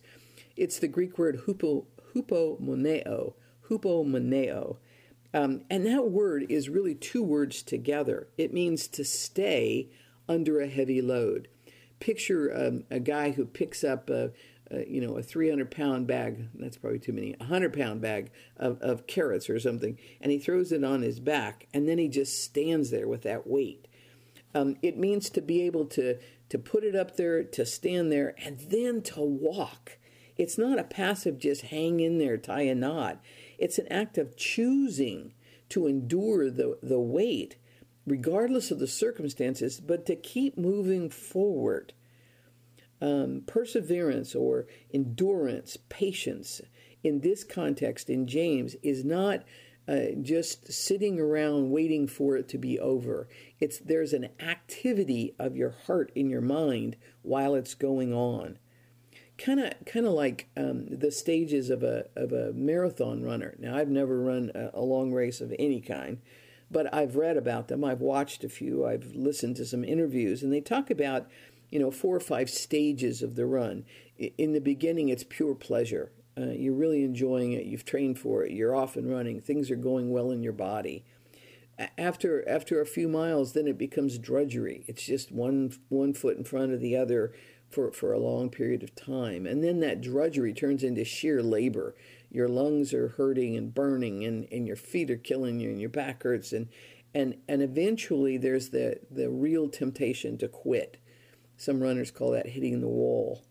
It's 0.56 0.80
the 0.80 0.88
Greek 0.88 1.20
word 1.20 1.42
hupo, 1.46 1.86
hupomoneo, 2.16 3.34
hupomoneo. 3.70 4.78
Um, 5.32 5.62
and 5.70 5.86
that 5.86 6.10
word 6.10 6.46
is 6.50 6.70
really 6.70 6.96
two 6.96 7.24
words 7.24 7.62
together. 7.62 8.28
It 8.38 8.54
means 8.54 8.88
to 8.90 9.04
stay 9.04 9.90
under 10.28 10.60
a 10.60 10.68
heavy 10.68 11.02
load. 11.02 11.50
Picture 12.00 12.52
um, 12.56 12.84
a 12.90 13.00
guy 13.00 13.32
who 13.32 13.46
picks 13.46 13.84
up 13.84 14.10
a, 14.10 14.32
a, 14.72 14.88
you 14.90 15.02
know 15.02 15.18
a 15.18 15.24
300 15.24 15.70
pound 15.72 16.08
bag. 16.08 16.50
That's 16.54 16.78
probably 16.78 17.00
too 17.00 17.14
many. 17.14 17.34
A 17.34 17.38
100 17.44 17.74
pound 17.74 18.02
bag 18.02 18.32
of, 18.58 18.80
of 18.82 19.08
carrots 19.08 19.50
or 19.50 19.60
something, 19.60 19.98
and 20.22 20.32
he 20.32 20.40
throws 20.40 20.72
it 20.72 20.84
on 20.84 21.02
his 21.02 21.20
back, 21.20 21.68
and 21.74 21.88
then 21.88 21.98
he 21.98 22.08
just 22.08 22.44
stands 22.44 22.90
there 22.90 23.08
with 23.08 23.24
that 23.24 23.48
weight. 23.48 23.88
Um, 24.56 24.76
it 24.82 24.98
means 24.98 25.30
to 25.32 25.42
be 25.42 25.62
able 25.64 25.86
to 25.88 26.20
to 26.50 26.60
put 26.60 26.84
it 26.84 26.96
up 26.96 27.16
there, 27.16 27.44
to 27.44 27.66
stand 27.66 28.12
there, 28.12 28.36
and 28.44 28.60
then 28.70 29.02
to 29.02 29.22
walk. 29.22 29.98
It's 30.38 30.58
not 30.58 30.80
a 30.80 30.84
passive 30.84 31.38
just 31.38 31.64
hang 31.64 32.00
in 32.00 32.18
there, 32.18 32.38
tie 32.38 32.64
a 32.64 32.76
knot. 32.76 33.22
It's 33.58 33.78
an 33.78 33.88
act 33.92 34.18
of 34.18 34.36
choosing 34.36 35.34
to 35.70 35.88
endure 35.88 36.50
the, 36.50 36.78
the 36.82 37.00
weight, 37.00 37.58
regardless 38.06 38.72
of 38.72 38.80
the 38.80 38.88
circumstances, 38.88 39.80
but 39.80 40.06
to 40.06 40.16
keep 40.16 40.58
moving 40.58 41.10
forward. 41.10 41.94
Um, 43.04 43.44
perseverance 43.46 44.34
or 44.34 44.66
endurance, 44.94 45.78
patience, 45.90 46.62
in 47.04 47.20
this 47.20 47.44
context, 47.44 48.10
in 48.10 48.28
James, 48.28 48.76
is 48.82 49.04
not 49.04 49.44
uh, 49.88 50.06
just 50.22 50.72
sitting 50.72 51.20
around 51.20 51.72
waiting 51.72 52.08
for 52.08 52.38
it 52.38 52.48
to 52.50 52.58
be 52.58 52.80
over. 52.80 53.28
It's 53.60 53.80
there's 53.80 54.14
an 54.14 54.30
activity 54.40 55.36
of 55.38 55.58
your 55.58 55.72
heart 55.86 56.14
in 56.16 56.30
your 56.30 56.42
mind 56.42 56.96
while 57.24 57.56
it's 57.56 57.74
going 57.74 58.14
on 58.14 58.58
kind 59.38 59.60
of 59.60 59.74
kind 59.86 60.06
of 60.06 60.14
like 60.14 60.48
um, 60.56 60.86
the 60.88 61.12
stages 61.12 61.70
of 61.70 61.84
a 61.84 62.06
of 62.16 62.32
a 62.32 62.54
marathon 62.54 63.24
runner. 63.24 63.56
Now, 63.60 63.76
I've 63.76 63.90
never 63.90 64.20
run 64.20 64.52
a, 64.54 64.72
a, 64.74 64.82
long 64.82 65.12
race 65.12 65.42
of 65.42 65.54
any 65.58 65.82
kind, 65.82 66.20
but 66.70 66.94
I've 66.94 67.16
read 67.16 67.38
about 67.38 67.68
them. 67.68 67.84
I've 67.84 68.02
watched 68.02 68.44
a 68.44 68.50
few. 68.50 68.86
I've 68.86 69.14
listened 69.16 69.56
to 69.58 69.66
some 69.66 69.84
interviews, 69.84 70.44
and 70.44 70.54
they 70.54 70.62
talk 70.62 70.90
about 70.90 71.28
you 71.74 71.80
know 71.80 71.90
four 71.90 72.16
or 72.16 72.20
five 72.20 72.52
stages 72.52 73.24
of 73.24 73.34
the 73.36 73.48
run. 73.48 73.84
In 74.38 74.54
the 74.54 74.62
beginning, 74.62 75.10
it's 75.10 75.26
pure 75.28 75.56
pleasure. 75.56 76.12
Uh, 76.38 76.52
you're 76.52 76.76
really 76.76 77.04
enjoying 77.04 77.54
it. 77.54 77.66
You've 77.66 77.84
trained 77.84 78.20
for 78.20 78.44
it. 78.44 78.52
You're 78.52 78.76
off 78.76 78.96
and 78.96 79.10
running. 79.10 79.42
Things 79.42 79.72
are 79.72 79.76
going 79.76 80.12
well 80.12 80.30
in 80.30 80.44
your 80.44 80.54
body. 80.54 81.04
After 81.98 82.48
after 82.48 82.80
a 82.80 82.86
few 82.86 83.08
miles, 83.08 83.54
then 83.54 83.66
it 83.66 83.80
becomes 83.80 84.20
drudgery. 84.20 84.86
It's 84.88 85.04
just 85.04 85.32
one 85.32 85.74
one 85.90 86.14
foot 86.14 86.38
in 86.38 86.44
front 86.44 86.74
of 86.74 86.80
the 86.80 86.96
other 86.96 87.34
for, 87.72 87.92
for 87.92 88.14
a 88.14 88.20
long 88.20 88.52
period 88.52 88.84
of 88.84 88.96
time. 88.96 89.48
And 89.48 89.64
then 89.64 89.80
that 89.80 90.00
drudgery 90.00 90.54
turns 90.54 90.84
into 90.84 91.04
sheer 91.04 91.42
labor. 91.42 91.96
Your 92.30 92.48
lungs 92.48 92.94
are 92.94 93.10
hurting 93.10 93.58
and 93.58 93.74
burning, 93.74 94.24
and, 94.24 94.48
and 94.52 94.68
your 94.68 94.76
feet 94.76 95.10
are 95.10 95.18
killing 95.18 95.60
you, 95.60 95.72
and 95.72 95.82
your 95.82 95.90
back 95.90 96.22
hurts. 96.22 96.54
And, 96.54 96.68
and, 97.16 97.38
and 97.48 97.64
eventually, 97.64 98.38
there's 98.38 98.70
the, 98.70 99.00
the 99.10 99.32
real 99.32 99.70
temptation 99.70 100.38
to 100.38 100.48
quit. 100.48 100.98
Some 101.64 101.82
runners 101.82 102.12
call 102.12 102.32
that 102.32 102.50
hitting 102.50 102.82
the 102.82 102.90
wall. 102.90 103.42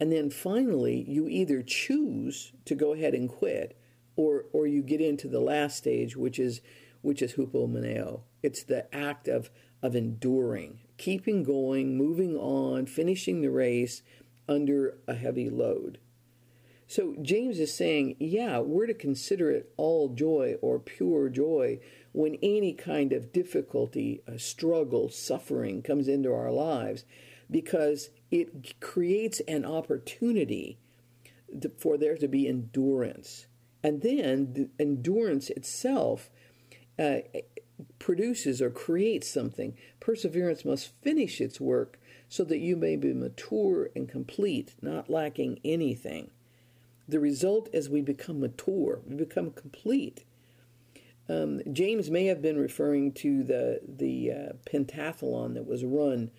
And 0.00 0.10
then 0.10 0.28
finally, 0.28 1.04
you 1.06 1.28
either 1.28 1.62
choose 1.62 2.52
to 2.64 2.74
go 2.74 2.94
ahead 2.94 3.14
and 3.14 3.28
quit, 3.28 3.78
or, 4.16 4.46
or 4.52 4.66
you 4.66 4.82
get 4.82 5.00
into 5.00 5.28
the 5.28 5.38
last 5.38 5.76
stage, 5.76 6.16
which 6.16 6.40
is, 6.40 6.60
which 7.00 7.22
is 7.22 7.34
hupomoneo. 7.34 8.22
It's 8.42 8.64
the 8.64 8.92
act 8.92 9.28
of, 9.28 9.52
of 9.84 9.94
enduring, 9.94 10.80
keeping 10.98 11.44
going, 11.44 11.96
moving 11.96 12.36
on, 12.36 12.86
finishing 12.86 13.40
the 13.40 13.52
race 13.52 14.02
under 14.48 14.98
a 15.06 15.14
heavy 15.14 15.48
load. 15.48 15.98
So 16.88 17.14
James 17.22 17.60
is 17.60 17.72
saying, 17.72 18.16
yeah, 18.18 18.58
we're 18.58 18.88
to 18.88 18.94
consider 18.94 19.52
it 19.52 19.72
all 19.76 20.08
joy 20.08 20.56
or 20.60 20.80
pure 20.80 21.28
joy 21.28 21.78
when 22.10 22.36
any 22.42 22.72
kind 22.72 23.12
of 23.12 23.32
difficulty, 23.32 24.22
struggle, 24.38 25.08
suffering 25.08 25.82
comes 25.82 26.08
into 26.08 26.32
our 26.32 26.50
lives 26.50 27.04
because 27.50 28.10
it 28.30 28.80
creates 28.80 29.40
an 29.46 29.64
opportunity 29.64 30.78
for 31.78 31.96
there 31.96 32.16
to 32.16 32.28
be 32.28 32.48
endurance. 32.48 33.46
And 33.82 34.02
then 34.02 34.52
the 34.54 34.68
endurance 34.78 35.50
itself 35.50 36.30
uh, 36.98 37.18
produces 37.98 38.62
or 38.62 38.70
creates 38.70 39.28
something, 39.28 39.76
perseverance 40.00 40.64
must 40.64 40.92
finish 41.02 41.40
its 41.40 41.60
work 41.60 41.98
so 42.28 42.44
that 42.44 42.58
you 42.58 42.76
may 42.76 42.96
be 42.96 43.12
mature 43.12 43.90
and 43.94 44.08
complete, 44.08 44.74
not 44.80 45.10
lacking 45.10 45.60
anything. 45.64 46.30
The 47.06 47.20
result 47.20 47.68
is 47.72 47.88
we 47.88 48.00
become 48.00 48.40
mature, 48.40 49.00
we 49.06 49.14
become 49.14 49.50
complete. 49.50 50.24
Um, 51.28 51.60
James 51.72 52.10
may 52.10 52.26
have 52.26 52.42
been 52.42 52.58
referring 52.58 53.12
to 53.12 53.42
the 53.44 53.80
the 53.86 54.30
uh, 54.30 54.52
pentathlon 54.66 55.54
that 55.54 55.66
was 55.66 55.84
run 55.84 56.30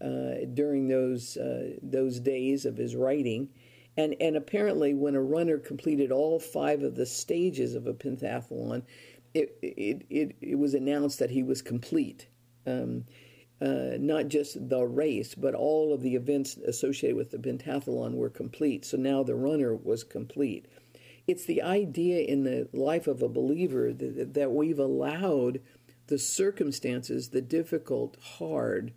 during 0.00 0.88
those 0.88 1.36
uh, 1.36 1.76
those 1.82 2.20
days 2.20 2.64
of 2.64 2.76
his 2.76 2.96
writing, 2.96 3.48
and 3.96 4.14
and 4.20 4.36
apparently 4.36 4.94
when 4.94 5.14
a 5.14 5.22
runner 5.22 5.58
completed 5.58 6.10
all 6.10 6.38
five 6.38 6.82
of 6.82 6.94
the 6.94 7.06
stages 7.06 7.74
of 7.74 7.86
a 7.86 7.92
pentathlon, 7.92 8.82
it, 9.34 9.56
it, 9.62 10.06
it, 10.08 10.36
it 10.40 10.58
was 10.58 10.74
announced 10.74 11.18
that 11.18 11.30
he 11.30 11.42
was 11.42 11.62
complete. 11.62 12.28
Um, 12.66 13.04
uh, 13.62 13.98
not 13.98 14.28
just 14.28 14.70
the 14.70 14.82
race, 14.86 15.34
but 15.34 15.54
all 15.54 15.92
of 15.92 16.00
the 16.00 16.14
events 16.14 16.56
associated 16.56 17.16
with 17.16 17.30
the 17.30 17.36
pentathlon 17.36 18.14
were 18.14 18.30
complete. 18.30 18.86
So 18.86 18.96
now 18.96 19.22
the 19.22 19.34
runner 19.34 19.74
was 19.74 20.02
complete. 20.02 20.66
It's 21.26 21.44
the 21.44 21.60
idea 21.60 22.20
in 22.22 22.44
the 22.44 22.68
life 22.72 23.06
of 23.06 23.20
a 23.20 23.28
believer 23.28 23.92
that, 23.92 24.32
that 24.32 24.52
we've 24.52 24.78
allowed 24.78 25.60
the 26.06 26.18
circumstances, 26.18 27.28
the 27.28 27.42
difficult, 27.42 28.16
hard 28.38 28.94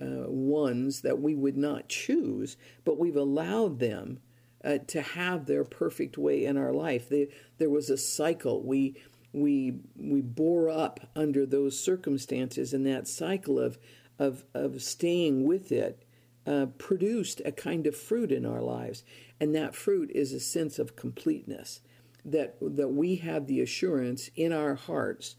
uh, 0.00 0.30
ones 0.30 1.00
that 1.02 1.20
we 1.20 1.34
would 1.34 1.56
not 1.56 1.88
choose, 1.88 2.56
but 2.84 2.98
we've 2.98 3.16
allowed 3.16 3.78
them 3.78 4.20
uh, 4.64 4.78
to 4.86 5.00
have 5.00 5.46
their 5.46 5.64
perfect 5.64 6.18
way 6.18 6.44
in 6.44 6.56
our 6.56 6.72
life. 6.72 7.08
They, 7.08 7.28
there 7.58 7.70
was 7.70 7.90
a 7.90 7.98
cycle. 7.98 8.62
We 8.62 8.96
we 9.32 9.74
we 9.96 10.20
bore 10.20 10.70
up 10.70 11.00
under 11.14 11.44
those 11.44 11.78
circumstances 11.78 12.72
and 12.72 12.86
that 12.86 13.06
cycle 13.06 13.58
of 13.58 13.78
of 14.18 14.44
of 14.54 14.82
staying 14.82 15.44
with 15.44 15.70
it 15.70 16.04
uh, 16.46 16.66
produced 16.78 17.42
a 17.44 17.52
kind 17.52 17.86
of 17.86 17.94
fruit 17.94 18.32
in 18.32 18.46
our 18.46 18.62
lives 18.62 19.04
and 19.38 19.54
that 19.54 19.74
fruit 19.74 20.10
is 20.14 20.32
a 20.32 20.40
sense 20.40 20.78
of 20.78 20.96
completeness 20.96 21.80
that 22.24 22.56
that 22.60 22.88
we 22.88 23.16
have 23.16 23.46
the 23.46 23.60
assurance 23.60 24.30
in 24.34 24.52
our 24.52 24.74
hearts 24.74 25.36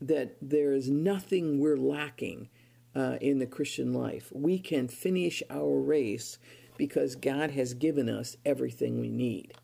that 0.00 0.36
there 0.42 0.72
is 0.72 0.90
nothing 0.90 1.58
we're 1.58 1.76
lacking 1.76 2.48
uh, 2.94 3.16
in 3.20 3.38
the 3.38 3.46
Christian 3.46 3.92
life. 3.92 4.30
We 4.32 4.58
can 4.58 4.88
finish 4.88 5.42
our 5.50 5.78
race 5.78 6.38
because 6.76 7.16
God 7.16 7.50
has 7.52 7.74
given 7.74 8.08
us 8.08 8.36
everything 8.44 9.00
we 9.00 9.10
need. 9.10 9.54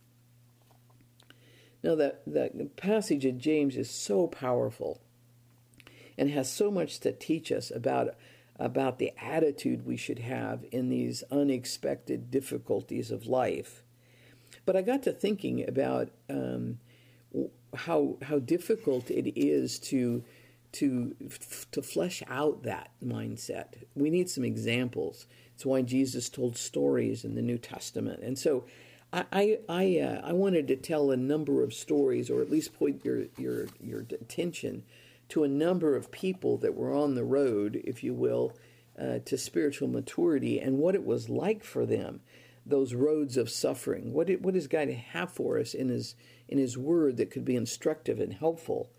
Now, 1.83 1.95
that, 1.97 2.23
that 2.27 2.77
passage 2.77 3.25
of 3.25 3.39
James 3.39 3.77
is 3.77 3.91
so 3.91 4.27
powerful 4.27 5.01
and 6.17 6.31
has 6.31 6.51
so 6.51 6.71
much 6.71 7.01
to 7.01 7.13
teach 7.13 7.53
us 7.53 7.71
about 7.71 8.15
about 8.57 9.01
the 9.01 9.13
attitude 9.21 9.85
we 9.85 9.97
should 9.97 10.21
have 10.21 10.65
in 10.71 10.89
these 10.89 11.25
unexpected 11.31 12.31
difficulties 12.31 13.11
of 13.11 13.27
life. 13.27 13.83
But 14.65 14.77
I 14.77 14.83
got 14.83 15.03
to 15.03 15.13
thinking 15.13 15.69
about 15.69 16.11
um, 16.31 16.79
how 17.75 18.17
how 18.23 18.39
difficult 18.39 19.11
it 19.11 19.39
is 19.39 19.79
to 19.81 20.23
to 20.75 21.15
to 21.71 21.83
flesh 21.83 22.23
out 22.29 22.63
that 22.65 22.91
mindset. 23.05 23.85
We 23.95 24.11
need 24.11 24.29
some 24.29 24.45
examples. 24.45 25.27
It's 25.55 25.65
why 25.65 25.83
Jesus 25.83 26.29
told 26.29 26.57
stories 26.57 27.25
in 27.25 27.35
the 27.35 27.43
New 27.43 27.59
Testament, 27.59 28.23
and 28.23 28.39
so 28.39 28.65
I 29.13 29.59
I 29.69 29.99
uh, 29.99 30.21
I 30.25 30.33
wanted 30.33 30.67
to 30.69 30.77
tell 30.77 31.11
a 31.11 31.17
number 31.17 31.63
of 31.63 31.73
stories, 31.73 32.29
or 32.29 32.43
at 32.43 32.51
least 32.51 32.75
point 32.75 33.05
your 33.05 33.27
your 33.39 33.67
your 33.81 34.01
attention 34.01 34.83
to 35.29 35.45
a 35.45 35.49
number 35.49 35.97
of 35.97 36.11
people 36.11 36.59
that 36.59 36.75
were 36.75 36.95
on 36.95 37.15
the 37.15 37.25
road, 37.25 37.81
if 37.85 38.03
you 38.03 38.13
will, 38.13 38.57
uh, 39.01 39.21
to 39.25 39.39
spiritual 39.39 39.89
maturity, 39.89 40.61
and 40.61 40.79
what 40.79 40.95
it 40.97 41.05
was 41.05 41.29
like 41.29 41.63
for 41.63 41.87
them, 41.87 42.21
those 42.67 42.95
roads 42.95 43.37
of 43.37 43.49
suffering. 43.49 44.13
What 44.13 44.29
it, 44.29 44.43
what 44.43 44.55
does 44.55 44.67
God 44.67 44.91
have 44.91 45.33
for 45.33 45.61
us 45.61 45.75
in 45.75 45.89
His 45.89 46.17
in 46.49 46.59
His 46.59 46.77
Word 46.77 47.17
that 47.19 47.31
could 47.31 47.45
be 47.45 47.57
instructive 47.57 48.19
and 48.19 48.33
helpful? 48.33 48.91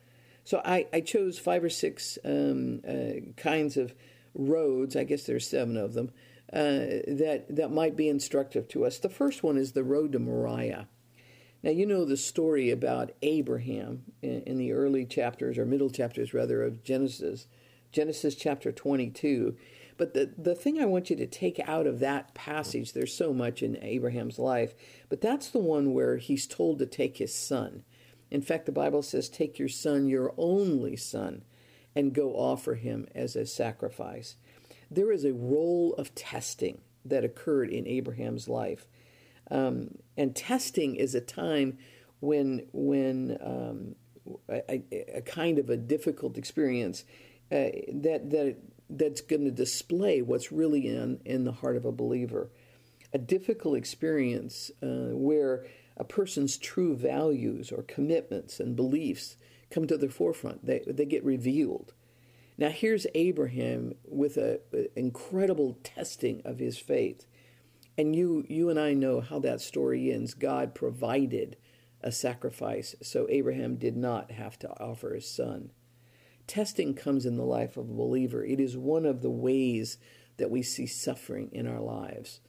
So 0.45 0.61
I, 0.63 0.87
I 0.93 1.01
chose 1.01 1.37
five 1.37 1.63
or 1.63 1.69
six 1.69 2.17
um, 2.23 2.81
uh, 2.87 3.31
kinds 3.35 3.75
of 3.75 3.93
roads. 4.33 4.95
I 4.95 5.03
guess 5.03 5.23
there's 5.23 5.49
seven 5.49 5.75
of 5.75 5.93
them 5.93 6.11
uh, 6.53 7.01
that 7.07 7.45
that 7.49 7.71
might 7.71 7.97
be 7.97 8.07
instructive 8.07 8.67
to 8.69 8.85
us. 8.85 8.99
The 8.99 9.09
first 9.09 9.43
one 9.43 9.57
is 9.57 9.71
the 9.71 9.83
road 9.83 10.11
to 10.13 10.19
Moriah. 10.19 10.87
Now 11.63 11.71
you 11.71 11.87
know 11.87 12.05
the 12.05 12.15
story 12.15 12.69
about 12.69 13.11
Abraham 13.23 14.03
in, 14.21 14.43
in 14.43 14.57
the 14.59 14.71
early 14.71 15.03
chapters 15.03 15.57
or 15.57 15.65
middle 15.65 15.89
chapters 15.89 16.31
rather 16.31 16.61
of 16.61 16.83
Genesis, 16.83 17.47
Genesis 17.91 18.35
chapter 18.35 18.71
22. 18.71 19.57
But 19.97 20.13
the, 20.13 20.31
the 20.37 20.53
thing 20.53 20.79
I 20.79 20.85
want 20.85 21.09
you 21.09 21.15
to 21.15 21.25
take 21.25 21.59
out 21.67 21.87
of 21.87 21.99
that 21.99 22.35
passage, 22.35 22.93
there's 22.93 23.15
so 23.15 23.33
much 23.33 23.63
in 23.63 23.81
Abraham's 23.81 24.37
life, 24.37 24.75
but 25.09 25.21
that's 25.21 25.49
the 25.49 25.59
one 25.59 25.93
where 25.93 26.17
he's 26.17 26.45
told 26.45 26.79
to 26.79 26.85
take 26.85 27.17
his 27.17 27.33
son. 27.33 27.83
In 28.31 28.41
fact, 28.41 28.65
the 28.65 28.71
Bible 28.71 29.01
says, 29.01 29.29
Take 29.29 29.59
your 29.59 29.69
son, 29.69 30.07
your 30.07 30.33
only 30.37 30.95
son, 30.95 31.43
and 31.95 32.13
go 32.13 32.31
offer 32.33 32.75
him 32.75 33.07
as 33.15 33.35
a 33.35 33.45
sacrifice. 33.45 34.35
There 34.89 35.11
is 35.11 35.25
a 35.25 35.33
role 35.33 35.93
of 35.97 36.13
testing 36.15 36.81
that 37.05 37.23
occurred 37.23 37.69
in 37.69 37.87
Abraham's 37.87 38.47
life. 38.47 38.87
Um, 39.49 39.99
and 40.17 40.35
testing 40.35 40.95
is 40.95 41.13
a 41.13 41.21
time 41.21 41.77
when, 42.19 42.67
when 42.73 43.37
um, 43.41 43.95
a, 44.49 44.83
a, 45.17 45.21
kind 45.21 45.59
of 45.59 45.69
a 45.69 45.77
difficult 45.77 46.37
experience 46.37 47.03
uh, 47.51 47.69
that, 47.93 48.29
that, 48.31 48.57
that's 48.89 49.21
going 49.21 49.45
to 49.45 49.51
display 49.51 50.21
what's 50.21 50.51
really 50.51 50.87
in, 50.87 51.19
in 51.25 51.43
the 51.43 51.51
heart 51.51 51.75
of 51.75 51.85
a 51.85 51.91
believer. 51.91 52.49
A 53.13 53.17
difficult 53.17 53.77
experience 53.77 54.71
uh, 54.81 55.13
where 55.13 55.65
a 55.97 56.03
person's 56.03 56.57
true 56.57 56.95
values 56.95 57.71
or 57.71 57.83
commitments 57.83 58.59
and 58.59 58.75
beliefs 58.75 59.37
come 59.69 59.87
to 59.87 59.97
the 59.97 60.09
forefront. 60.09 60.65
They, 60.65 60.81
they 60.85 61.05
get 61.05 61.23
revealed. 61.23 61.93
Now, 62.57 62.69
here's 62.69 63.07
Abraham 63.15 63.93
with 64.05 64.37
an 64.37 64.59
incredible 64.95 65.77
testing 65.83 66.41
of 66.45 66.59
his 66.59 66.77
faith. 66.77 67.25
And 67.97 68.15
you, 68.15 68.45
you 68.47 68.69
and 68.69 68.79
I 68.79 68.93
know 68.93 69.21
how 69.21 69.39
that 69.39 69.61
story 69.61 70.11
ends. 70.11 70.33
God 70.33 70.75
provided 70.75 71.57
a 72.01 72.11
sacrifice, 72.11 72.95
so 73.01 73.25
Abraham 73.29 73.75
did 73.75 73.97
not 73.97 74.31
have 74.31 74.59
to 74.59 74.69
offer 74.79 75.15
his 75.15 75.29
son. 75.29 75.71
Testing 76.47 76.93
comes 76.93 77.25
in 77.25 77.37
the 77.37 77.43
life 77.43 77.77
of 77.77 77.89
a 77.89 77.93
believer. 77.93 78.45
It 78.45 78.59
is 78.59 78.77
one 78.77 79.05
of 79.05 79.21
the 79.21 79.29
ways 79.29 79.97
that 80.37 80.51
we 80.51 80.61
see 80.61 80.85
suffering 80.85 81.49
in 81.51 81.67
our 81.67 81.81
lives. 81.81 82.41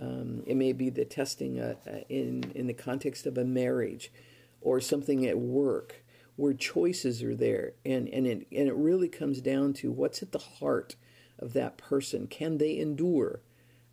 Um, 0.00 0.42
it 0.46 0.56
may 0.56 0.72
be 0.72 0.90
the 0.90 1.04
testing 1.04 1.60
uh, 1.60 1.74
uh, 1.86 1.98
in, 2.08 2.52
in 2.54 2.66
the 2.66 2.74
context 2.74 3.26
of 3.26 3.36
a 3.36 3.44
marriage 3.44 4.10
or 4.60 4.80
something 4.80 5.26
at 5.26 5.38
work 5.38 6.02
where 6.36 6.54
choices 6.54 7.22
are 7.22 7.34
there. 7.34 7.72
And, 7.84 8.08
and, 8.08 8.26
it, 8.26 8.46
and 8.50 8.68
it 8.68 8.74
really 8.74 9.08
comes 9.08 9.40
down 9.40 9.74
to 9.74 9.92
what's 9.92 10.22
at 10.22 10.32
the 10.32 10.38
heart 10.38 10.96
of 11.38 11.52
that 11.52 11.76
person. 11.76 12.26
Can 12.26 12.58
they 12.58 12.78
endure 12.78 13.42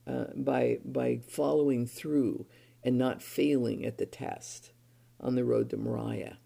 uh, 0.08 0.26
by, 0.36 0.80
by 0.86 1.20
following 1.28 1.86
through 1.86 2.46
and 2.84 2.98
not 2.98 3.22
failing 3.22 3.86
at 3.86 3.98
the 3.98 4.06
test 4.06 4.72
on 5.20 5.36
the 5.36 5.44
road 5.44 5.70
to 5.72 5.78
Moriah? 5.78 6.38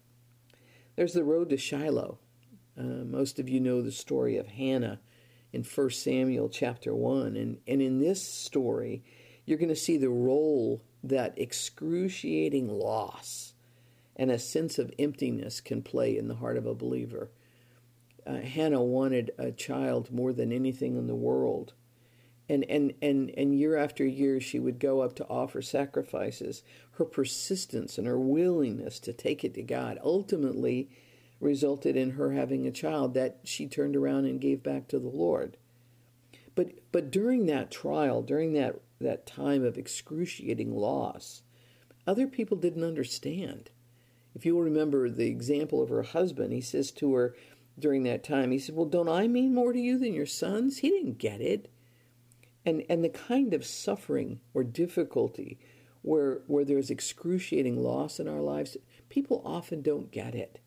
There's 0.96 1.12
the 1.12 1.24
road 1.24 1.50
to 1.50 1.56
Shiloh. 1.56 2.18
Uh, 2.76 3.04
most 3.04 3.38
of 3.38 3.48
you 3.48 3.60
know 3.60 3.82
the 3.82 3.92
story 3.92 4.36
of 4.36 4.48
Hannah 4.48 5.00
in 5.52 5.62
1 5.62 5.90
Samuel 5.90 6.48
chapter 6.48 6.94
1. 6.94 7.36
And, 7.36 7.58
and 7.68 7.80
in 7.80 8.00
this 8.00 8.26
story, 8.26 9.04
you're 9.44 9.58
going 9.58 9.68
to 9.68 9.76
see 9.76 9.96
the 9.96 10.08
role 10.10 10.82
that 11.02 11.38
excruciating 11.38 12.68
loss 12.68 13.54
and 14.16 14.30
a 14.30 14.38
sense 14.38 14.78
of 14.78 14.92
emptiness 14.98 15.60
can 15.60 15.82
play 15.82 16.16
in 16.16 16.28
the 16.28 16.36
heart 16.36 16.56
of 16.56 16.66
a 16.66 16.74
believer. 16.74 17.30
Uh, 18.26 18.36
Hannah 18.36 18.82
wanted 18.82 19.32
a 19.38 19.52
child 19.52 20.10
more 20.12 20.32
than 20.32 20.52
anything 20.52 20.96
in 20.96 21.06
the 21.06 21.14
world. 21.14 21.74
And, 22.48 22.64
and, 22.68 22.94
and, 23.02 23.30
and 23.36 23.58
year 23.58 23.76
after 23.76 24.04
year, 24.04 24.40
she 24.40 24.58
would 24.58 24.78
go 24.78 25.00
up 25.00 25.14
to 25.16 25.26
offer 25.28 25.62
sacrifices. 25.62 26.62
Her 26.92 27.04
persistence 27.04 27.98
and 27.98 28.06
her 28.06 28.18
willingness 28.18 29.00
to 29.00 29.12
take 29.12 29.44
it 29.44 29.54
to 29.54 29.62
God 29.62 29.98
ultimately 30.02 30.90
resulted 31.40 31.96
in 31.96 32.12
her 32.12 32.32
having 32.32 32.66
a 32.66 32.70
child 32.70 33.14
that 33.14 33.40
she 33.44 33.66
turned 33.66 33.96
around 33.96 34.26
and 34.26 34.40
gave 34.40 34.62
back 34.62 34.88
to 34.88 34.98
the 34.98 35.08
Lord. 35.08 35.56
But, 36.54 36.70
but 36.92 37.10
during 37.10 37.46
that 37.46 37.70
trial, 37.70 38.22
during 38.22 38.52
that 38.52 38.80
that 39.04 39.26
time 39.26 39.64
of 39.64 39.78
excruciating 39.78 40.74
loss, 40.74 41.42
other 42.06 42.26
people 42.26 42.56
didn't 42.56 42.84
understand. 42.84 43.70
If 44.34 44.44
you'll 44.44 44.62
remember 44.62 45.08
the 45.08 45.28
example 45.28 45.80
of 45.80 45.88
her 45.88 46.02
husband, 46.02 46.52
he 46.52 46.60
says 46.60 46.90
to 46.92 47.14
her 47.14 47.34
during 47.78 48.02
that 48.04 48.24
time, 48.24 48.50
he 48.50 48.58
said, 48.58 48.74
Well, 48.74 48.86
don't 48.86 49.08
I 49.08 49.26
mean 49.28 49.54
more 49.54 49.72
to 49.72 49.78
you 49.78 49.98
than 49.98 50.12
your 50.14 50.26
sons? 50.26 50.78
He 50.78 50.90
didn't 50.90 51.18
get 51.18 51.40
it. 51.40 51.70
And, 52.66 52.84
and 52.88 53.04
the 53.04 53.10
kind 53.10 53.54
of 53.54 53.64
suffering 53.64 54.40
or 54.54 54.64
difficulty 54.64 55.58
where, 56.02 56.40
where 56.46 56.64
there's 56.64 56.90
excruciating 56.90 57.82
loss 57.82 58.18
in 58.18 58.28
our 58.28 58.40
lives, 58.40 58.76
people 59.08 59.42
often 59.44 59.82
don't 59.82 60.10
get 60.10 60.34
it. 60.34 60.60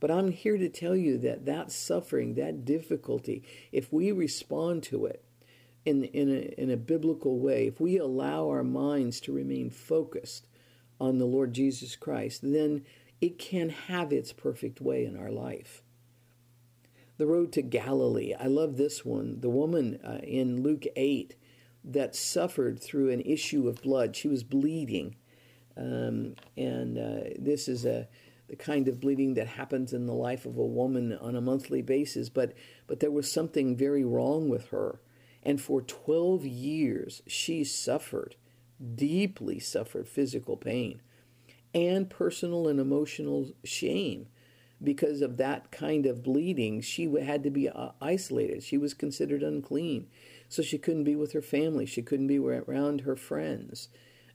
But 0.00 0.10
I'm 0.10 0.32
here 0.32 0.56
to 0.56 0.68
tell 0.68 0.96
you 0.96 1.18
that 1.18 1.46
that 1.46 1.70
suffering, 1.70 2.34
that 2.34 2.64
difficulty, 2.64 3.44
if 3.70 3.92
we 3.92 4.10
respond 4.10 4.82
to 4.84 5.06
it, 5.06 5.24
in, 5.84 6.04
in, 6.04 6.28
a, 6.28 6.60
in 6.60 6.70
a 6.70 6.76
biblical 6.76 7.38
way, 7.38 7.66
if 7.66 7.80
we 7.80 7.98
allow 7.98 8.48
our 8.48 8.64
minds 8.64 9.20
to 9.20 9.32
remain 9.32 9.70
focused 9.70 10.46
on 11.00 11.18
the 11.18 11.26
Lord 11.26 11.52
Jesus 11.52 11.96
Christ, 11.96 12.40
then 12.42 12.84
it 13.20 13.38
can 13.38 13.70
have 13.70 14.12
its 14.12 14.32
perfect 14.32 14.80
way 14.80 15.04
in 15.04 15.16
our 15.16 15.30
life. 15.30 15.82
The 17.18 17.26
road 17.26 17.52
to 17.52 17.62
Galilee, 17.62 18.34
I 18.34 18.46
love 18.46 18.76
this 18.76 19.04
one. 19.04 19.40
The 19.40 19.50
woman 19.50 20.00
uh, 20.04 20.20
in 20.22 20.62
Luke 20.62 20.84
8 20.96 21.36
that 21.84 22.14
suffered 22.14 22.80
through 22.80 23.10
an 23.10 23.20
issue 23.20 23.68
of 23.68 23.82
blood, 23.82 24.16
she 24.16 24.28
was 24.28 24.44
bleeding. 24.44 25.16
Um, 25.76 26.36
and 26.56 26.98
uh, 26.98 27.30
this 27.38 27.68
is 27.68 27.84
a 27.84 28.08
the 28.48 28.56
kind 28.56 28.86
of 28.86 29.00
bleeding 29.00 29.32
that 29.34 29.46
happens 29.46 29.94
in 29.94 30.06
the 30.06 30.12
life 30.12 30.44
of 30.44 30.58
a 30.58 30.66
woman 30.66 31.16
on 31.22 31.36
a 31.36 31.40
monthly 31.40 31.80
basis, 31.80 32.28
but 32.28 32.52
but 32.86 33.00
there 33.00 33.10
was 33.10 33.30
something 33.30 33.76
very 33.76 34.04
wrong 34.04 34.50
with 34.50 34.68
her 34.68 35.00
and 35.42 35.60
for 35.60 35.82
12 35.82 36.44
years, 36.44 37.22
she 37.26 37.64
suffered, 37.64 38.36
deeply 38.94 39.58
suffered 39.58 40.08
physical 40.08 40.56
pain 40.56 41.00
and 41.74 42.10
personal 42.10 42.68
and 42.68 42.78
emotional 42.78 43.52
shame. 43.64 44.26
Because 44.82 45.22
of 45.22 45.36
that 45.36 45.70
kind 45.70 46.06
of 46.06 46.24
bleeding, 46.24 46.80
she 46.80 47.04
had 47.22 47.44
to 47.44 47.50
be 47.50 47.68
uh, 47.68 47.90
isolated. 48.00 48.62
She 48.62 48.76
was 48.76 48.94
considered 48.94 49.42
unclean. 49.42 50.08
So 50.48 50.60
she 50.60 50.76
couldn't 50.76 51.04
be 51.04 51.16
with 51.16 51.32
her 51.32 51.42
family. 51.42 51.86
She 51.86 52.02
couldn't 52.02 52.26
be 52.26 52.38
around 52.38 53.02
her 53.02 53.16
friends. 53.16 53.88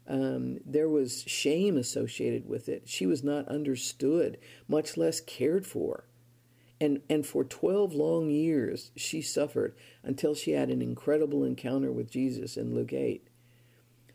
Um, 0.08 0.60
there 0.65 0.88
was 0.88 1.24
shame 1.28 1.78
associated 1.78 2.48
with 2.48 2.70
it. 2.70 2.84
She 2.86 3.06
was 3.06 3.24
not 3.24 3.48
understood, 3.50 4.38
much 4.67 4.96
less 4.96 5.20
cared 5.20 5.67
for. 5.67 6.06
And, 6.80 7.02
and 7.10 7.26
for 7.26 7.44
12 7.44 7.94
long 7.94 8.30
years, 8.30 8.92
she 8.96 9.22
suffered 9.22 9.76
until 10.04 10.36
she 10.36 10.52
had 10.52 10.70
an 10.70 10.82
incredible 10.82 11.44
encounter 11.44 11.92
with 11.92 12.12
Jesus 12.12 12.56
in 12.56 12.76
Luke 12.76 12.94
8. 12.94 13.28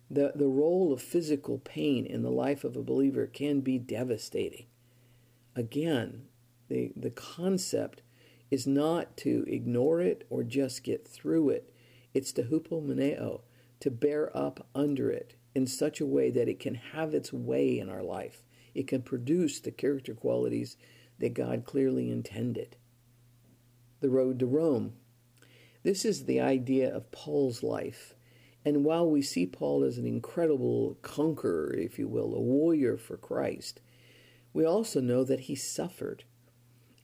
The, 0.08 0.32
the 0.34 0.46
role 0.46 0.92
of 0.92 1.02
physical 1.02 1.58
pain 1.58 2.06
in 2.06 2.22
the 2.22 2.30
life 2.30 2.64
of 2.64 2.76
a 2.76 2.82
believer 2.82 3.26
can 3.26 3.60
be 3.60 3.78
devastating. 3.78 4.66
Again, 5.56 6.26
the, 6.68 6.92
the 6.94 7.10
concept 7.10 8.02
is 8.50 8.66
not 8.66 9.16
to 9.16 9.44
ignore 9.48 10.00
it 10.00 10.26
or 10.30 10.44
just 10.44 10.84
get 10.84 11.08
through 11.08 11.48
it. 11.48 11.72
It's 12.14 12.32
to 12.32 12.42
hupomeneo, 12.42 13.40
to 13.80 13.90
bear 13.90 14.36
up 14.36 14.66
under 14.74 15.10
it 15.10 15.34
in 15.54 15.66
such 15.66 16.00
a 16.00 16.06
way 16.06 16.30
that 16.30 16.48
it 16.48 16.60
can 16.60 16.74
have 16.74 17.14
its 17.14 17.32
way 17.32 17.78
in 17.78 17.88
our 17.88 18.02
life. 18.02 18.42
It 18.74 18.86
can 18.86 19.02
produce 19.02 19.60
the 19.60 19.70
character 19.70 20.14
qualities 20.14 20.76
that 21.22 21.34
God 21.34 21.64
clearly 21.64 22.10
intended. 22.10 22.74
The 24.00 24.10
road 24.10 24.40
to 24.40 24.46
Rome. 24.46 24.94
This 25.84 26.04
is 26.04 26.24
the 26.24 26.40
idea 26.40 26.92
of 26.92 27.12
Paul's 27.12 27.62
life. 27.62 28.16
And 28.64 28.84
while 28.84 29.08
we 29.08 29.22
see 29.22 29.46
Paul 29.46 29.84
as 29.84 29.98
an 29.98 30.06
incredible 30.06 30.98
conqueror, 31.02 31.74
if 31.74 31.96
you 31.96 32.08
will, 32.08 32.34
a 32.34 32.40
warrior 32.40 32.96
for 32.96 33.16
Christ, 33.16 33.80
we 34.52 34.64
also 34.64 35.00
know 35.00 35.22
that 35.22 35.40
he 35.40 35.54
suffered. 35.54 36.24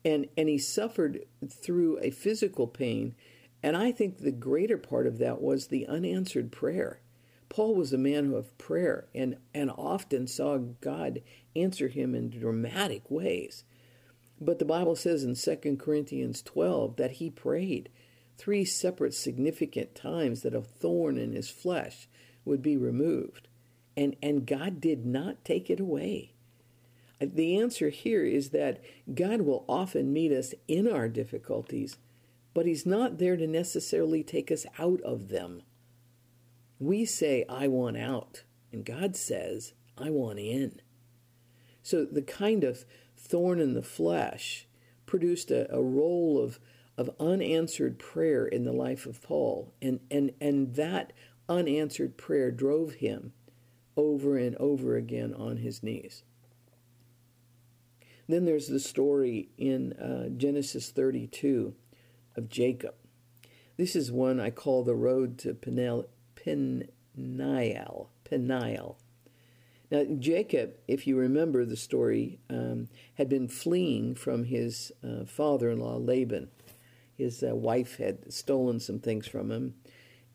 And, 0.04 0.26
and 0.36 0.48
he 0.48 0.58
suffered 0.58 1.24
through 1.48 2.00
a 2.00 2.10
physical 2.10 2.66
pain. 2.66 3.14
And 3.62 3.76
I 3.76 3.92
think 3.92 4.18
the 4.18 4.32
greater 4.32 4.78
part 4.78 5.06
of 5.06 5.18
that 5.18 5.40
was 5.40 5.68
the 5.68 5.86
unanswered 5.86 6.50
prayer. 6.50 7.00
Paul 7.48 7.76
was 7.76 7.92
a 7.92 7.98
man 7.98 8.34
of 8.34 8.58
prayer 8.58 9.06
and, 9.14 9.36
and 9.54 9.70
often 9.70 10.26
saw 10.26 10.58
God 10.58 11.22
answer 11.54 11.86
him 11.86 12.16
in 12.16 12.30
dramatic 12.30 13.08
ways. 13.08 13.62
But 14.40 14.58
the 14.58 14.64
Bible 14.64 14.96
says 14.96 15.24
in 15.24 15.34
2 15.34 15.76
Corinthians 15.76 16.42
12 16.42 16.96
that 16.96 17.12
he 17.12 17.30
prayed 17.30 17.88
three 18.36 18.64
separate 18.64 19.14
significant 19.14 19.94
times 19.94 20.42
that 20.42 20.54
a 20.54 20.62
thorn 20.62 21.18
in 21.18 21.32
his 21.32 21.50
flesh 21.50 22.08
would 22.44 22.62
be 22.62 22.76
removed. 22.76 23.48
And, 23.96 24.14
and 24.22 24.46
God 24.46 24.80
did 24.80 25.04
not 25.04 25.44
take 25.44 25.68
it 25.68 25.80
away. 25.80 26.32
The 27.20 27.58
answer 27.58 27.88
here 27.88 28.24
is 28.24 28.50
that 28.50 28.80
God 29.12 29.40
will 29.40 29.64
often 29.68 30.12
meet 30.12 30.30
us 30.30 30.54
in 30.68 30.86
our 30.86 31.08
difficulties, 31.08 31.98
but 32.54 32.66
He's 32.66 32.86
not 32.86 33.18
there 33.18 33.36
to 33.36 33.46
necessarily 33.46 34.22
take 34.22 34.52
us 34.52 34.66
out 34.78 35.00
of 35.00 35.28
them. 35.28 35.62
We 36.78 37.04
say, 37.04 37.44
I 37.48 37.66
want 37.66 37.96
out, 37.96 38.44
and 38.72 38.84
God 38.84 39.16
says, 39.16 39.72
I 39.96 40.10
want 40.10 40.38
in. 40.38 40.80
So 41.82 42.04
the 42.04 42.22
kind 42.22 42.62
of 42.62 42.84
thorn 43.18 43.60
in 43.60 43.74
the 43.74 43.82
flesh 43.82 44.66
produced 45.06 45.50
a, 45.50 45.72
a 45.74 45.82
role 45.82 46.42
of, 46.42 46.58
of 46.96 47.10
unanswered 47.18 47.98
prayer 47.98 48.46
in 48.46 48.64
the 48.64 48.72
life 48.72 49.06
of 49.06 49.22
Paul. 49.22 49.74
And, 49.82 50.00
and, 50.10 50.32
and 50.40 50.74
that 50.76 51.12
unanswered 51.48 52.16
prayer 52.16 52.50
drove 52.50 52.94
him 52.94 53.32
over 53.96 54.36
and 54.38 54.54
over 54.56 54.96
again 54.96 55.34
on 55.34 55.58
his 55.58 55.82
knees. 55.82 56.22
Then 58.28 58.44
there's 58.44 58.68
the 58.68 58.80
story 58.80 59.48
in 59.56 59.94
uh, 59.94 60.28
Genesis 60.28 60.90
32 60.90 61.74
of 62.36 62.48
Jacob. 62.48 62.94
This 63.78 63.96
is 63.96 64.12
one 64.12 64.38
I 64.38 64.50
call 64.50 64.84
the 64.84 64.94
road 64.94 65.38
to 65.38 65.54
Penel, 65.54 66.06
Peniel. 66.36 68.10
Peniel. 68.24 68.98
Now, 69.90 70.04
Jacob, 70.18 70.74
if 70.86 71.06
you 71.06 71.16
remember 71.16 71.64
the 71.64 71.76
story, 71.76 72.38
um, 72.50 72.88
had 73.14 73.28
been 73.28 73.48
fleeing 73.48 74.14
from 74.14 74.44
his 74.44 74.92
uh, 75.02 75.24
father 75.24 75.70
in 75.70 75.80
law, 75.80 75.96
Laban. 75.96 76.48
His 77.16 77.42
uh, 77.42 77.56
wife 77.56 77.96
had 77.96 78.32
stolen 78.32 78.80
some 78.80 78.98
things 79.00 79.26
from 79.26 79.50
him 79.50 79.74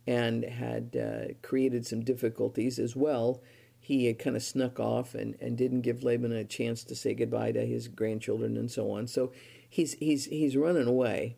and 0.07 0.43
had 0.43 0.95
uh, 0.95 1.33
created 1.41 1.85
some 1.85 2.03
difficulties 2.03 2.79
as 2.79 2.95
well. 2.95 3.41
He 3.79 4.07
had 4.07 4.19
kind 4.19 4.35
of 4.35 4.43
snuck 4.43 4.79
off 4.79 5.13
and, 5.13 5.35
and 5.39 5.57
didn't 5.57 5.81
give 5.81 6.03
Laban 6.03 6.31
a 6.31 6.43
chance 6.43 6.83
to 6.85 6.95
say 6.95 7.13
goodbye 7.13 7.51
to 7.51 7.65
his 7.65 7.87
grandchildren 7.87 8.57
and 8.57 8.71
so 8.71 8.91
on. 8.91 9.07
So 9.07 9.31
he's, 9.69 9.93
he's, 9.93 10.25
he's 10.25 10.57
running 10.57 10.87
away. 10.87 11.37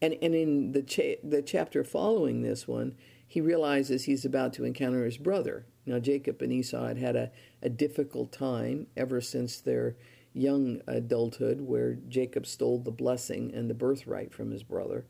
And, 0.00 0.16
and 0.22 0.34
in 0.34 0.72
the, 0.72 0.82
cha- 0.82 1.20
the 1.22 1.42
chapter 1.42 1.84
following 1.84 2.42
this 2.42 2.66
one, 2.66 2.94
he 3.26 3.40
realizes 3.40 4.04
he's 4.04 4.24
about 4.24 4.52
to 4.54 4.64
encounter 4.64 5.04
his 5.04 5.18
brother. 5.18 5.66
Now, 5.86 5.98
Jacob 5.98 6.42
and 6.42 6.52
Esau 6.52 6.86
had 6.86 6.98
had 6.98 7.16
a, 7.16 7.30
a 7.62 7.68
difficult 7.68 8.32
time 8.32 8.86
ever 8.96 9.20
since 9.20 9.60
their 9.60 9.96
young 10.32 10.80
adulthood, 10.86 11.60
where 11.60 11.94
Jacob 12.08 12.46
stole 12.46 12.78
the 12.78 12.90
blessing 12.90 13.52
and 13.54 13.68
the 13.68 13.74
birthright 13.74 14.32
from 14.32 14.50
his 14.50 14.62
brother. 14.62 15.04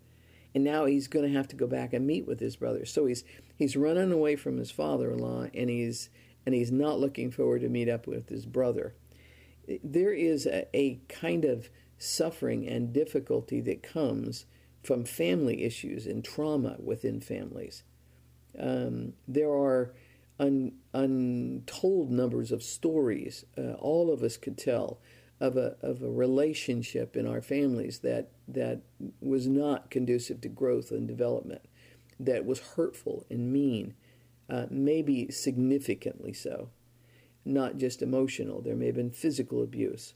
And 0.54 0.64
now 0.64 0.86
he's 0.86 1.08
going 1.08 1.30
to 1.30 1.36
have 1.36 1.48
to 1.48 1.56
go 1.56 1.66
back 1.66 1.92
and 1.92 2.06
meet 2.06 2.26
with 2.26 2.40
his 2.40 2.56
brother. 2.56 2.84
So 2.84 3.06
he's 3.06 3.24
he's 3.54 3.76
running 3.76 4.12
away 4.12 4.36
from 4.36 4.56
his 4.56 4.70
father-in-law, 4.70 5.48
and 5.54 5.70
he's 5.70 6.08
and 6.46 6.54
he's 6.54 6.72
not 6.72 6.98
looking 6.98 7.30
forward 7.30 7.60
to 7.60 7.68
meet 7.68 7.88
up 7.88 8.06
with 8.06 8.28
his 8.28 8.46
brother. 8.46 8.94
There 9.84 10.12
is 10.12 10.46
a, 10.46 10.66
a 10.74 11.00
kind 11.08 11.44
of 11.44 11.68
suffering 11.98 12.66
and 12.66 12.92
difficulty 12.92 13.60
that 13.60 13.82
comes 13.82 14.46
from 14.82 15.04
family 15.04 15.62
issues 15.62 16.06
and 16.06 16.24
trauma 16.24 16.76
within 16.78 17.20
families. 17.20 17.84
Um, 18.58 19.12
there 19.28 19.50
are 19.50 19.92
un, 20.40 20.72
untold 20.92 22.10
numbers 22.10 22.50
of 22.50 22.62
stories 22.62 23.44
uh, 23.56 23.74
all 23.74 24.12
of 24.12 24.22
us 24.24 24.36
could 24.36 24.58
tell 24.58 24.98
of 25.38 25.56
a, 25.56 25.76
of 25.80 26.02
a 26.02 26.10
relationship 26.10 27.16
in 27.16 27.26
our 27.26 27.40
families 27.40 28.00
that, 28.00 28.30
that 28.48 28.82
was 29.20 29.46
not 29.46 29.90
conducive 29.90 30.40
to 30.40 30.48
growth 30.48 30.90
and 30.90 31.08
development, 31.08 31.62
that 32.18 32.44
was 32.44 32.60
hurtful 32.76 33.24
and 33.30 33.50
mean, 33.52 33.94
uh, 34.50 34.66
maybe 34.70 35.30
significantly 35.30 36.32
so, 36.32 36.68
not 37.44 37.78
just 37.78 38.02
emotional. 38.02 38.60
There 38.60 38.76
may 38.76 38.86
have 38.86 38.96
been 38.96 39.10
physical 39.10 39.62
abuse. 39.62 40.14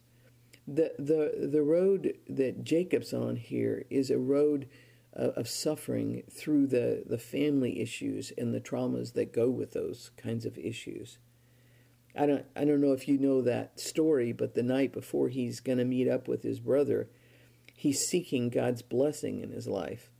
The, 0.68 0.92
the, 0.98 1.48
the 1.50 1.62
road 1.62 2.14
that 2.28 2.64
Jacob's 2.64 3.14
on 3.14 3.36
here 3.36 3.84
is 3.88 4.10
a 4.10 4.18
road 4.18 4.68
of 5.14 5.48
suffering 5.48 6.24
through 6.30 6.66
the, 6.66 7.04
the 7.06 7.18
family 7.18 7.80
issues 7.80 8.32
and 8.36 8.52
the 8.52 8.60
traumas 8.60 9.12
that 9.14 9.32
go 9.32 9.48
with 9.48 9.72
those 9.72 10.10
kinds 10.16 10.44
of 10.44 10.58
issues. 10.58 11.18
I 12.16 12.26
don't 12.26 12.44
I 12.54 12.64
don't 12.64 12.80
know 12.80 12.92
if 12.92 13.08
you 13.08 13.18
know 13.18 13.42
that 13.42 13.80
story, 13.80 14.32
but 14.32 14.54
the 14.54 14.62
night 14.62 14.92
before 14.92 15.28
he's 15.28 15.60
going 15.60 15.78
to 15.78 15.84
meet 15.84 16.08
up 16.08 16.28
with 16.28 16.42
his 16.42 16.60
brother, 16.60 17.08
he's 17.76 18.06
seeking 18.06 18.50
God's 18.50 18.82
blessing 18.82 19.40
in 19.40 19.50
his 19.50 19.66
life. 19.66 20.10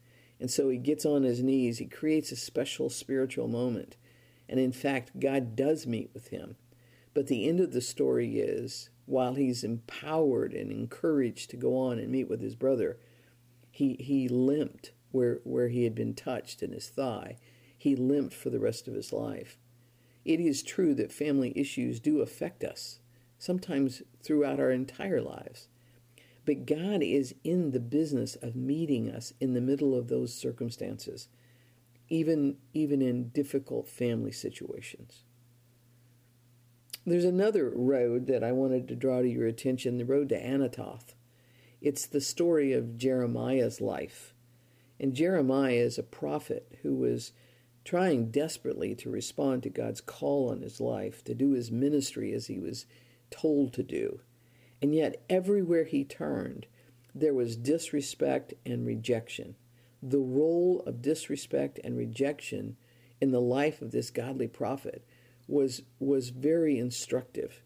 And 0.41 0.51
so 0.51 0.69
he 0.69 0.79
gets 0.79 1.07
on 1.07 1.23
his 1.23 1.43
knees, 1.43 1.79
he 1.79 1.87
creates 1.87 2.33
a 2.33 2.37
special 2.37 2.91
spiritual 2.91 3.49
moment. 3.49 3.97
And 4.49 4.61
in 4.61 4.73
fact, 4.73 5.19
God 5.21 5.57
does 5.57 5.87
meet 5.87 6.11
with 6.13 6.29
him. 6.29 6.57
But 7.15 7.29
the 7.29 7.49
end 7.49 7.61
of 7.61 7.73
the 7.73 7.81
story 7.81 8.39
is 8.39 8.91
while 9.07 9.35
he's 9.35 9.63
empowered 9.63 10.53
and 10.53 10.71
encouraged 10.71 11.51
to 11.51 11.57
go 11.57 11.77
on 11.77 11.99
and 11.99 12.11
meet 12.11 12.29
with 12.29 12.41
his 12.41 12.57
brother, 12.57 12.99
he, 13.75 13.97
he 13.99 14.29
limped 14.29 14.93
where, 15.11 15.41
where 15.43 15.69
he 15.69 15.83
had 15.83 15.97
been 15.97 16.15
touched 16.15 16.63
in 16.63 16.71
his 16.71 16.89
thigh. 16.89 17.39
He 17.77 17.97
limped 17.97 18.33
for 18.33 18.49
the 18.49 18.61
rest 18.61 18.87
of 18.87 18.95
his 18.95 19.13
life. 19.13 19.59
It 20.25 20.39
is 20.39 20.63
true 20.63 20.95
that 20.95 21.11
family 21.11 21.53
issues 21.57 21.99
do 21.99 22.21
affect 22.21 22.63
us, 22.63 23.01
sometimes 23.37 24.01
throughout 24.23 24.61
our 24.61 24.71
entire 24.71 25.21
lives. 25.21 25.67
But 26.47 26.67
God 26.67 27.03
is 27.03 27.35
in 27.43 27.73
the 27.73 27.81
business 27.81 28.37
of 28.37 28.55
meeting 28.55 29.11
us 29.11 29.33
in 29.41 29.55
the 29.55 29.61
middle 29.61 29.99
of 29.99 30.07
those 30.07 30.33
circumstances, 30.33 31.27
even, 32.09 32.59
even 32.75 33.03
in 33.03 33.31
difficult 33.31 33.89
family 33.89 34.31
situations. 34.31 35.25
There's 37.05 37.25
another 37.25 37.73
road 37.75 38.29
that 38.29 38.45
I 38.45 38.53
wanted 38.53 38.87
to 38.87 38.95
draw 38.95 39.21
to 39.21 39.29
your 39.29 39.49
attention 39.49 39.99
the 39.99 40.05
road 40.05 40.29
to 40.29 40.41
Anathoth. 40.41 41.15
It's 41.85 42.07
the 42.07 42.23
story 42.23 42.73
of 42.73 42.97
Jeremiah's 42.97 43.79
life. 43.79 44.33
And 44.99 45.13
Jeremiah 45.13 45.75
is 45.75 45.99
a 45.99 46.03
prophet 46.03 46.79
who 46.81 46.95
was 46.95 47.33
trying 47.85 48.31
desperately 48.31 48.95
to 48.95 49.11
respond 49.11 49.63
to 49.63 49.69
God's 49.69 50.01
call 50.01 50.51
on 50.51 50.63
his 50.63 50.81
life, 50.81 51.23
to 51.25 51.35
do 51.35 51.51
his 51.51 51.71
ministry 51.71 52.33
as 52.33 52.47
he 52.47 52.59
was 52.59 52.87
told 53.31 53.75
to 53.75 53.83
do. 53.83 54.21
And 54.81 54.95
yet, 54.95 55.23
everywhere 55.29 55.85
he 55.85 56.05
turned, 56.05 56.65
there 57.15 57.35
was 57.35 57.55
disrespect 57.55 58.55
and 58.65 58.87
rejection. 58.87 59.55
The 60.03 60.21
role 60.21 60.83
of 60.87 61.03
disrespect 61.03 61.79
and 61.85 61.99
rejection 61.99 62.79
in 63.21 63.31
the 63.31 63.43
life 63.43 63.83
of 63.83 63.91
this 63.91 64.11
godly 64.11 64.49
prophet 64.49 65.05
was, 65.47 65.83
was 65.99 66.31
very 66.31 66.79
instructive. 66.79 67.61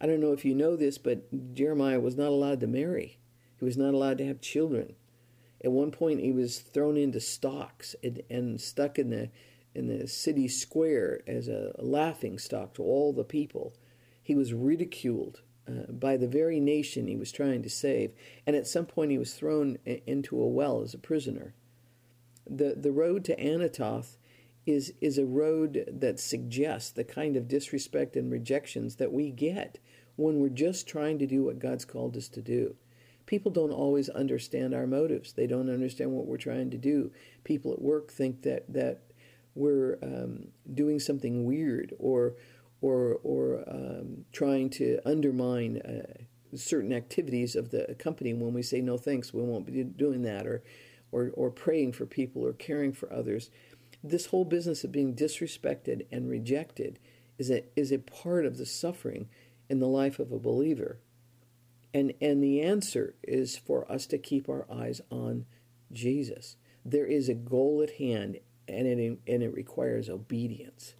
I 0.00 0.08
don't 0.08 0.18
know 0.20 0.32
if 0.32 0.44
you 0.44 0.56
know 0.56 0.74
this, 0.74 0.98
but 0.98 1.54
Jeremiah 1.54 2.00
was 2.00 2.16
not 2.16 2.30
allowed 2.30 2.58
to 2.62 2.66
marry. 2.66 3.18
He 3.58 3.64
was 3.64 3.76
not 3.76 3.94
allowed 3.94 4.18
to 4.18 4.26
have 4.26 4.40
children. 4.40 4.94
At 5.64 5.72
one 5.72 5.90
point, 5.90 6.20
he 6.20 6.32
was 6.32 6.60
thrown 6.60 6.96
into 6.96 7.20
stocks 7.20 7.96
and, 8.02 8.22
and 8.30 8.60
stuck 8.60 8.98
in 8.98 9.10
the 9.10 9.30
in 9.74 9.86
the 9.86 10.08
city 10.08 10.48
square 10.48 11.20
as 11.26 11.46
a 11.46 11.72
laughing 11.78 12.38
stock 12.38 12.74
to 12.74 12.82
all 12.82 13.12
the 13.12 13.22
people. 13.22 13.74
He 14.22 14.34
was 14.34 14.52
ridiculed 14.52 15.42
uh, 15.68 15.92
by 15.92 16.16
the 16.16 16.26
very 16.26 16.58
nation 16.58 17.06
he 17.06 17.16
was 17.16 17.30
trying 17.30 17.62
to 17.62 17.70
save, 17.70 18.12
and 18.46 18.56
at 18.56 18.66
some 18.66 18.86
point, 18.86 19.10
he 19.10 19.18
was 19.18 19.34
thrown 19.34 19.78
into 19.84 20.40
a 20.40 20.48
well 20.48 20.82
as 20.82 20.94
a 20.94 20.98
prisoner. 20.98 21.54
the 22.46 22.74
The 22.76 22.92
road 22.92 23.24
to 23.26 23.36
Anathoth 23.36 24.16
is 24.64 24.94
is 25.00 25.18
a 25.18 25.26
road 25.26 25.84
that 25.90 26.20
suggests 26.20 26.90
the 26.90 27.04
kind 27.04 27.36
of 27.36 27.48
disrespect 27.48 28.16
and 28.16 28.30
rejections 28.30 28.96
that 28.96 29.12
we 29.12 29.30
get 29.30 29.78
when 30.16 30.40
we're 30.40 30.48
just 30.48 30.86
trying 30.86 31.18
to 31.18 31.26
do 31.26 31.44
what 31.44 31.58
God's 31.58 31.84
called 31.84 32.16
us 32.16 32.28
to 32.28 32.42
do 32.42 32.76
people 33.28 33.52
don't 33.52 33.70
always 33.70 34.08
understand 34.08 34.74
our 34.74 34.86
motives. 34.86 35.34
They 35.34 35.46
don't 35.46 35.68
understand 35.70 36.10
what 36.10 36.26
we're 36.26 36.38
trying 36.38 36.70
to 36.70 36.78
do. 36.78 37.12
People 37.44 37.72
at 37.72 37.80
work 37.80 38.10
think 38.10 38.42
that 38.42 38.64
that 38.72 39.02
we're 39.54 39.98
um, 40.02 40.48
doing 40.74 40.98
something 40.98 41.44
weird 41.44 41.94
or 41.98 42.34
or 42.80 43.20
or 43.22 43.62
um, 43.68 44.24
trying 44.32 44.70
to 44.70 44.98
undermine 45.04 45.76
uh, 45.82 46.56
certain 46.56 46.92
activities 46.92 47.54
of 47.54 47.70
the 47.70 47.94
company 47.98 48.32
when 48.32 48.54
we 48.54 48.62
say 48.62 48.80
no 48.80 48.96
thanks, 48.96 49.34
we 49.34 49.42
won't 49.42 49.66
be 49.66 49.84
doing 49.84 50.22
that, 50.22 50.46
or 50.46 50.62
or, 51.12 51.30
or 51.34 51.50
praying 51.50 51.92
for 51.92 52.06
people 52.06 52.44
or 52.44 52.54
caring 52.54 52.92
for 52.92 53.12
others. 53.12 53.50
This 54.02 54.26
whole 54.26 54.44
business 54.44 54.84
of 54.84 54.92
being 54.92 55.14
disrespected 55.14 56.06
and 56.10 56.30
rejected 56.30 56.98
is 57.36 57.50
a, 57.50 57.64
is 57.76 57.92
a 57.92 57.98
part 57.98 58.46
of 58.46 58.58
the 58.58 58.66
suffering 58.66 59.28
in 59.68 59.80
the 59.80 59.88
life 59.88 60.18
of 60.18 60.32
a 60.32 60.38
believer. 60.38 60.98
And, 61.94 62.12
and 62.20 62.42
the 62.42 62.60
answer 62.60 63.14
is 63.22 63.56
for 63.56 63.90
us 63.90 64.06
to 64.06 64.18
keep 64.18 64.48
our 64.48 64.66
eyes 64.70 65.00
on 65.10 65.46
Jesus. 65.92 66.56
There 66.84 67.06
is 67.06 67.28
a 67.28 67.34
goal 67.34 67.82
at 67.82 67.96
hand, 67.96 68.38
and 68.66 68.86
it, 68.86 69.18
and 69.26 69.42
it 69.42 69.54
requires 69.54 70.08
obedience. 70.08 70.94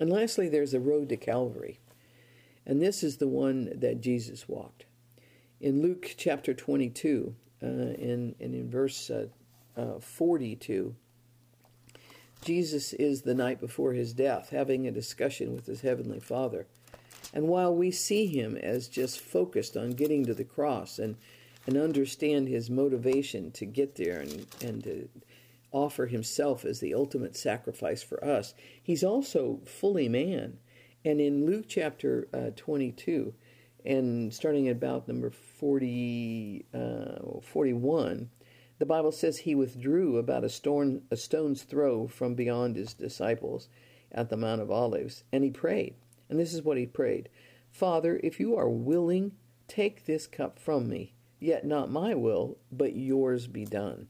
And 0.00 0.10
lastly, 0.10 0.48
there's 0.48 0.72
the 0.72 0.80
road 0.80 1.08
to 1.10 1.16
Calvary. 1.16 1.78
And 2.66 2.80
this 2.80 3.02
is 3.02 3.18
the 3.18 3.28
one 3.28 3.70
that 3.74 4.00
Jesus 4.00 4.48
walked. 4.48 4.86
In 5.60 5.82
Luke 5.82 6.14
chapter 6.16 6.54
22, 6.54 7.34
uh, 7.62 7.66
in, 7.66 8.68
verse 8.70 9.10
uh, 9.10 9.28
uh, 9.76 9.98
42, 10.00 10.94
Jesus 12.42 12.92
is 12.94 13.22
the 13.22 13.34
night 13.34 13.60
before 13.60 13.92
his 13.92 14.12
death 14.12 14.50
having 14.50 14.86
a 14.86 14.92
discussion 14.92 15.54
with 15.54 15.66
his 15.66 15.80
heavenly 15.80 16.20
Father. 16.20 16.66
And 17.34 17.48
while 17.48 17.74
we 17.74 17.90
see 17.90 18.28
him 18.28 18.56
as 18.56 18.86
just 18.86 19.18
focused 19.18 19.76
on 19.76 19.90
getting 19.90 20.24
to 20.24 20.34
the 20.34 20.44
cross 20.44 21.00
and, 21.00 21.16
and 21.66 21.76
understand 21.76 22.46
his 22.46 22.70
motivation 22.70 23.50
to 23.50 23.66
get 23.66 23.96
there 23.96 24.20
and, 24.20 24.46
and 24.62 24.84
to 24.84 25.08
offer 25.72 26.06
himself 26.06 26.64
as 26.64 26.78
the 26.78 26.94
ultimate 26.94 27.36
sacrifice 27.36 28.04
for 28.04 28.24
us, 28.24 28.54
he's 28.80 29.02
also 29.02 29.58
fully 29.64 30.08
man. 30.08 30.58
And 31.04 31.20
in 31.20 31.44
Luke 31.44 31.64
chapter 31.66 32.28
uh, 32.32 32.50
22, 32.54 33.34
and 33.84 34.32
starting 34.32 34.68
at 34.68 34.76
about 34.76 35.08
number 35.08 35.30
40, 35.30 36.64
uh, 36.72 37.40
41, 37.42 38.30
the 38.78 38.86
Bible 38.86 39.12
says 39.12 39.38
he 39.38 39.56
withdrew 39.56 40.18
about 40.18 40.44
a, 40.44 40.48
stone, 40.48 41.02
a 41.10 41.16
stone's 41.16 41.64
throw 41.64 42.06
from 42.06 42.36
beyond 42.36 42.76
his 42.76 42.94
disciples 42.94 43.68
at 44.12 44.30
the 44.30 44.36
Mount 44.36 44.60
of 44.60 44.70
Olives, 44.70 45.24
and 45.32 45.42
he 45.42 45.50
prayed. 45.50 45.94
And 46.28 46.38
this 46.38 46.54
is 46.54 46.62
what 46.62 46.76
he 46.78 46.86
prayed 46.86 47.28
Father, 47.70 48.20
if 48.22 48.38
you 48.38 48.56
are 48.56 48.68
willing, 48.68 49.32
take 49.68 50.04
this 50.04 50.26
cup 50.26 50.58
from 50.58 50.88
me, 50.88 51.14
yet 51.40 51.66
not 51.66 51.90
my 51.90 52.14
will, 52.14 52.58
but 52.70 52.96
yours 52.96 53.46
be 53.46 53.64
done. 53.64 54.08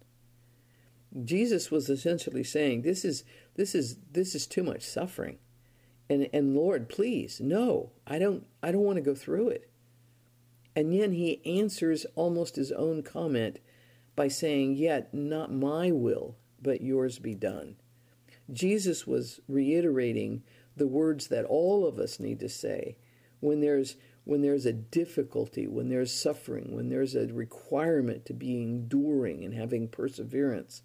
Jesus 1.22 1.70
was 1.70 1.88
essentially 1.88 2.44
saying, 2.44 2.83
This 2.83 3.05
is 3.05 3.24
this 3.55 3.74
is 3.74 3.98
this 4.11 4.35
is 4.35 4.46
too 4.46 4.62
much 4.62 4.83
suffering. 4.83 5.38
And 6.11 6.29
and 6.33 6.55
Lord, 6.55 6.88
please, 6.88 7.40
no, 7.40 7.92
I 8.07 8.18
don't 8.18 8.46
I 8.62 8.72
don't 8.72 8.83
want 8.83 8.96
to 8.96 9.03
go 9.03 9.14
through 9.14 9.48
it. 9.48 9.70
And 10.77 10.92
then 10.92 11.12
he 11.12 11.44
answers 11.46 12.05
almost 12.14 12.57
his 12.57 12.72
own 12.72 13.03
comment 13.03 13.61
by 14.16 14.29
saying, 14.29 14.74
Yet 14.77 15.14
not 15.14 15.53
my 15.53 15.90
will, 15.90 16.37
but 16.61 16.81
yours 16.81 17.18
be 17.18 17.35
done. 17.35 17.77
Jesus 18.53 19.07
was 19.07 19.40
reiterating 19.48 20.42
the 20.76 20.87
words 20.87 21.28
that 21.28 21.44
all 21.44 21.87
of 21.87 21.98
us 21.98 22.18
need 22.18 22.40
to 22.40 22.48
say 22.48 22.96
when 23.40 23.60
there's 23.60 23.96
when 24.24 24.40
there's 24.40 24.64
a 24.64 24.72
difficulty, 24.72 25.66
when 25.66 25.90
there's 25.90 26.10
suffering, 26.10 26.74
when 26.74 26.88
there's 26.88 27.14
a 27.14 27.26
requirement 27.26 28.24
to 28.24 28.32
be 28.32 28.62
enduring 28.62 29.44
and 29.44 29.52
having 29.52 29.87
perseverance. 29.87 30.82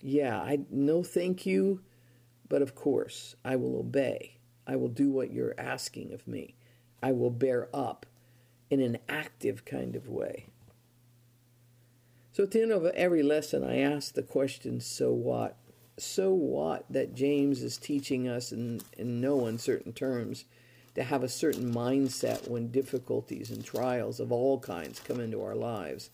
Yeah, 0.00 0.38
I 0.38 0.60
no 0.70 1.02
thank 1.02 1.46
you, 1.46 1.80
but 2.48 2.62
of 2.62 2.74
course 2.74 3.34
I 3.44 3.56
will 3.56 3.78
obey. 3.78 4.38
I 4.66 4.76
will 4.76 4.88
do 4.88 5.10
what 5.10 5.32
you're 5.32 5.54
asking 5.58 6.12
of 6.12 6.28
me. 6.28 6.56
I 7.02 7.12
will 7.12 7.30
bear 7.30 7.68
up 7.72 8.04
in 8.68 8.80
an 8.80 8.98
active 9.08 9.64
kind 9.64 9.96
of 9.96 10.08
way. 10.08 10.46
So 12.32 12.42
at 12.42 12.50
the 12.50 12.62
end 12.62 12.72
of 12.72 12.84
every 12.86 13.22
lesson, 13.22 13.64
I 13.64 13.78
ask 13.78 14.12
the 14.12 14.22
question, 14.22 14.80
so 14.80 15.12
what? 15.12 15.56
So 15.98 16.32
what 16.32 16.84
that 16.90 17.14
James 17.14 17.62
is 17.62 17.78
teaching 17.78 18.28
us 18.28 18.52
in, 18.52 18.80
in 18.96 19.20
no 19.20 19.46
uncertain 19.46 19.92
terms 19.92 20.44
to 20.94 21.02
have 21.02 21.22
a 21.22 21.28
certain 21.28 21.72
mindset 21.72 22.48
when 22.48 22.70
difficulties 22.70 23.50
and 23.50 23.64
trials 23.64 24.20
of 24.20 24.32
all 24.32 24.58
kinds 24.58 25.00
come 25.00 25.20
into 25.20 25.42
our 25.42 25.54
lives. 25.54 26.10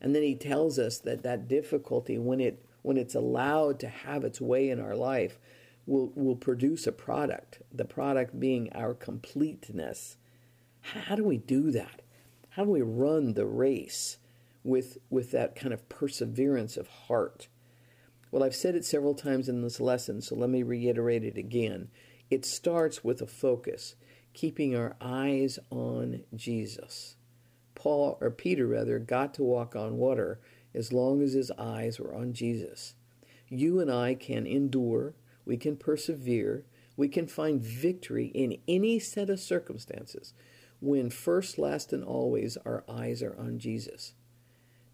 And 0.00 0.14
then 0.14 0.22
he 0.22 0.34
tells 0.34 0.78
us 0.78 0.98
that 0.98 1.22
that 1.22 1.48
difficulty, 1.48 2.18
when 2.18 2.40
it 2.40 2.64
when 2.82 2.96
it's 2.96 3.14
allowed 3.14 3.78
to 3.78 3.88
have 3.88 4.24
its 4.24 4.40
way 4.40 4.68
in 4.68 4.80
our 4.80 4.96
life, 4.96 5.38
will 5.86 6.12
will 6.16 6.36
produce 6.36 6.86
a 6.86 6.92
product. 6.92 7.62
The 7.72 7.84
product 7.84 8.38
being 8.38 8.72
our 8.72 8.94
completeness. 8.94 10.16
How 10.80 11.14
do 11.14 11.22
we 11.22 11.38
do 11.38 11.70
that? 11.70 12.02
How 12.50 12.64
do 12.64 12.70
we 12.70 12.82
run 12.82 13.34
the 13.34 13.46
race 13.46 14.18
with 14.64 14.98
with 15.10 15.30
that 15.30 15.54
kind 15.54 15.72
of 15.72 15.88
perseverance 15.88 16.76
of 16.76 16.88
heart? 16.88 17.46
Well, 18.32 18.42
I've 18.42 18.56
said 18.56 18.74
it 18.74 18.86
several 18.86 19.14
times 19.14 19.50
in 19.50 19.60
this 19.60 19.78
lesson, 19.78 20.22
so 20.22 20.34
let 20.34 20.48
me 20.48 20.62
reiterate 20.62 21.22
it 21.22 21.36
again. 21.36 21.88
It 22.30 22.46
starts 22.46 23.04
with 23.04 23.20
a 23.20 23.26
focus, 23.26 23.94
keeping 24.32 24.74
our 24.74 24.96
eyes 25.02 25.58
on 25.70 26.22
Jesus. 26.34 27.16
Paul, 27.74 28.16
or 28.22 28.30
Peter 28.30 28.66
rather, 28.66 28.98
got 28.98 29.34
to 29.34 29.42
walk 29.42 29.76
on 29.76 29.98
water 29.98 30.40
as 30.74 30.94
long 30.94 31.20
as 31.20 31.34
his 31.34 31.50
eyes 31.58 32.00
were 32.00 32.14
on 32.14 32.32
Jesus. 32.32 32.94
You 33.50 33.80
and 33.80 33.92
I 33.92 34.14
can 34.14 34.46
endure, 34.46 35.14
we 35.44 35.58
can 35.58 35.76
persevere, 35.76 36.64
we 36.96 37.08
can 37.08 37.26
find 37.26 37.60
victory 37.60 38.28
in 38.28 38.56
any 38.66 38.98
set 38.98 39.28
of 39.28 39.40
circumstances 39.40 40.32
when 40.80 41.10
first, 41.10 41.58
last, 41.58 41.92
and 41.92 42.02
always 42.02 42.56
our 42.64 42.82
eyes 42.88 43.22
are 43.22 43.38
on 43.38 43.58
Jesus. 43.58 44.14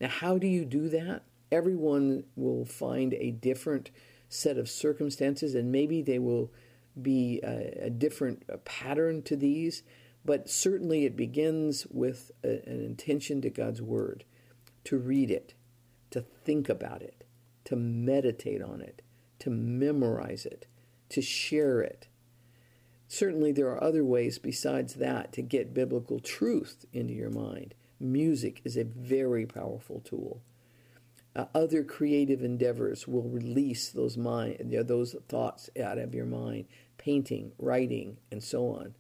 Now, 0.01 0.09
how 0.09 0.39
do 0.39 0.49
you 0.49 0.65
do 0.65 0.89
that? 0.89 1.23
Everyone 1.51 2.25
will 2.37 2.65
find 2.65 3.15
a 3.15 3.31
different 3.31 3.91
set 4.29 4.59
of 4.59 4.69
circumstances, 4.69 5.55
and 5.55 5.73
maybe 5.73 6.03
they 6.03 6.19
will 6.19 6.53
be 7.01 7.41
a, 7.43 7.87
a 7.87 7.91
different 7.91 8.43
a 8.49 8.59
pattern 8.59 9.23
to 9.23 9.37
these, 9.37 9.83
but 10.25 10.51
certainly 10.51 11.05
it 11.05 11.17
begins 11.17 11.87
with 11.91 12.31
a, 12.45 12.63
an 12.69 12.85
intention 12.85 13.41
to 13.43 13.51
God's 13.51 13.81
Word, 13.81 14.25
to 14.85 14.99
read 14.99 15.31
it, 15.31 15.55
to 16.11 16.21
think 16.21 16.69
about 16.69 17.03
it, 17.03 17.25
to 17.65 17.77
meditate 17.77 18.63
on 18.63 18.81
it, 18.81 19.03
to 19.39 19.51
memorize 19.51 20.45
it, 20.45 20.67
to 21.11 21.23
share 21.23 21.81
it. 21.81 22.09
Certainly, 23.07 23.53
there 23.53 23.69
are 23.69 23.83
other 23.83 24.05
ways 24.05 24.39
besides 24.39 24.95
that 24.95 25.33
to 25.33 25.43
get 25.43 25.73
biblical 25.73 26.21
truth 26.21 26.85
into 26.93 27.15
your 27.15 27.31
mind. 27.31 27.75
Music 27.99 28.61
is 28.65 28.77
a 28.77 28.85
very 28.85 29.47
powerful 29.47 30.01
tool 30.01 30.43
uh, 31.39 31.47
other 31.55 31.85
creative 31.85 32.43
endeavors 32.43 33.07
will 33.07 33.23
release 33.23 33.91
those 33.91 34.17
mind 34.17 34.57
those 34.89 35.15
thoughts 35.29 35.71
out 35.81 35.97
of 35.97 36.13
your 36.13 36.27
mind 36.27 36.65
painting 36.99 37.53
writing 37.59 38.17
and 38.33 38.43
so 38.43 38.69
on. 38.71 38.95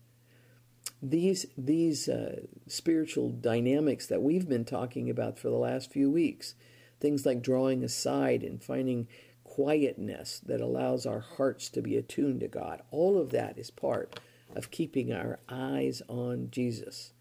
These 1.02 1.46
these 1.58 2.08
uh, 2.08 2.42
spiritual 2.68 3.30
dynamics 3.30 4.06
that 4.06 4.22
we've 4.22 4.48
been 4.48 4.64
talking 4.64 5.10
about 5.10 5.36
for 5.38 5.50
the 5.50 5.56
last 5.56 5.90
few 5.90 6.10
weeks 6.10 6.54
things 7.00 7.26
like 7.26 7.42
drawing 7.42 7.82
aside 7.82 8.42
and 8.42 8.62
finding 8.62 9.08
quietness 9.42 10.40
that 10.40 10.60
allows 10.60 11.06
our 11.06 11.20
hearts 11.20 11.68
to 11.70 11.82
be 11.82 11.96
attuned 11.96 12.40
to 12.40 12.48
God 12.48 12.82
all 12.92 13.18
of 13.18 13.30
that 13.30 13.58
is 13.58 13.70
part 13.70 14.20
of 14.54 14.70
keeping 14.70 15.12
our 15.12 15.40
eyes 15.48 16.02
on 16.08 16.48
Jesus. 16.50 17.12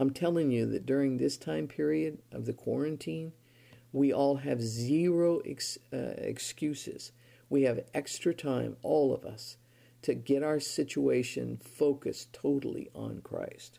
I'm 0.00 0.10
telling 0.10 0.50
you 0.50 0.66
that 0.66 0.86
during 0.86 1.18
this 1.18 1.36
time 1.36 1.68
period 1.68 2.18
of 2.32 2.46
the 2.46 2.52
quarantine 2.52 3.32
we 3.92 4.12
all 4.12 4.36
have 4.36 4.62
zero 4.62 5.40
ex, 5.40 5.78
uh, 5.92 6.14
excuses. 6.16 7.12
We 7.48 7.62
have 7.62 7.84
extra 7.92 8.34
time, 8.34 8.76
all 8.82 9.14
of 9.14 9.24
us, 9.24 9.56
to 10.02 10.14
get 10.14 10.42
our 10.42 10.58
situation 10.58 11.58
focused 11.58 12.32
totally 12.32 12.90
on 12.94 13.20
Christ. 13.22 13.78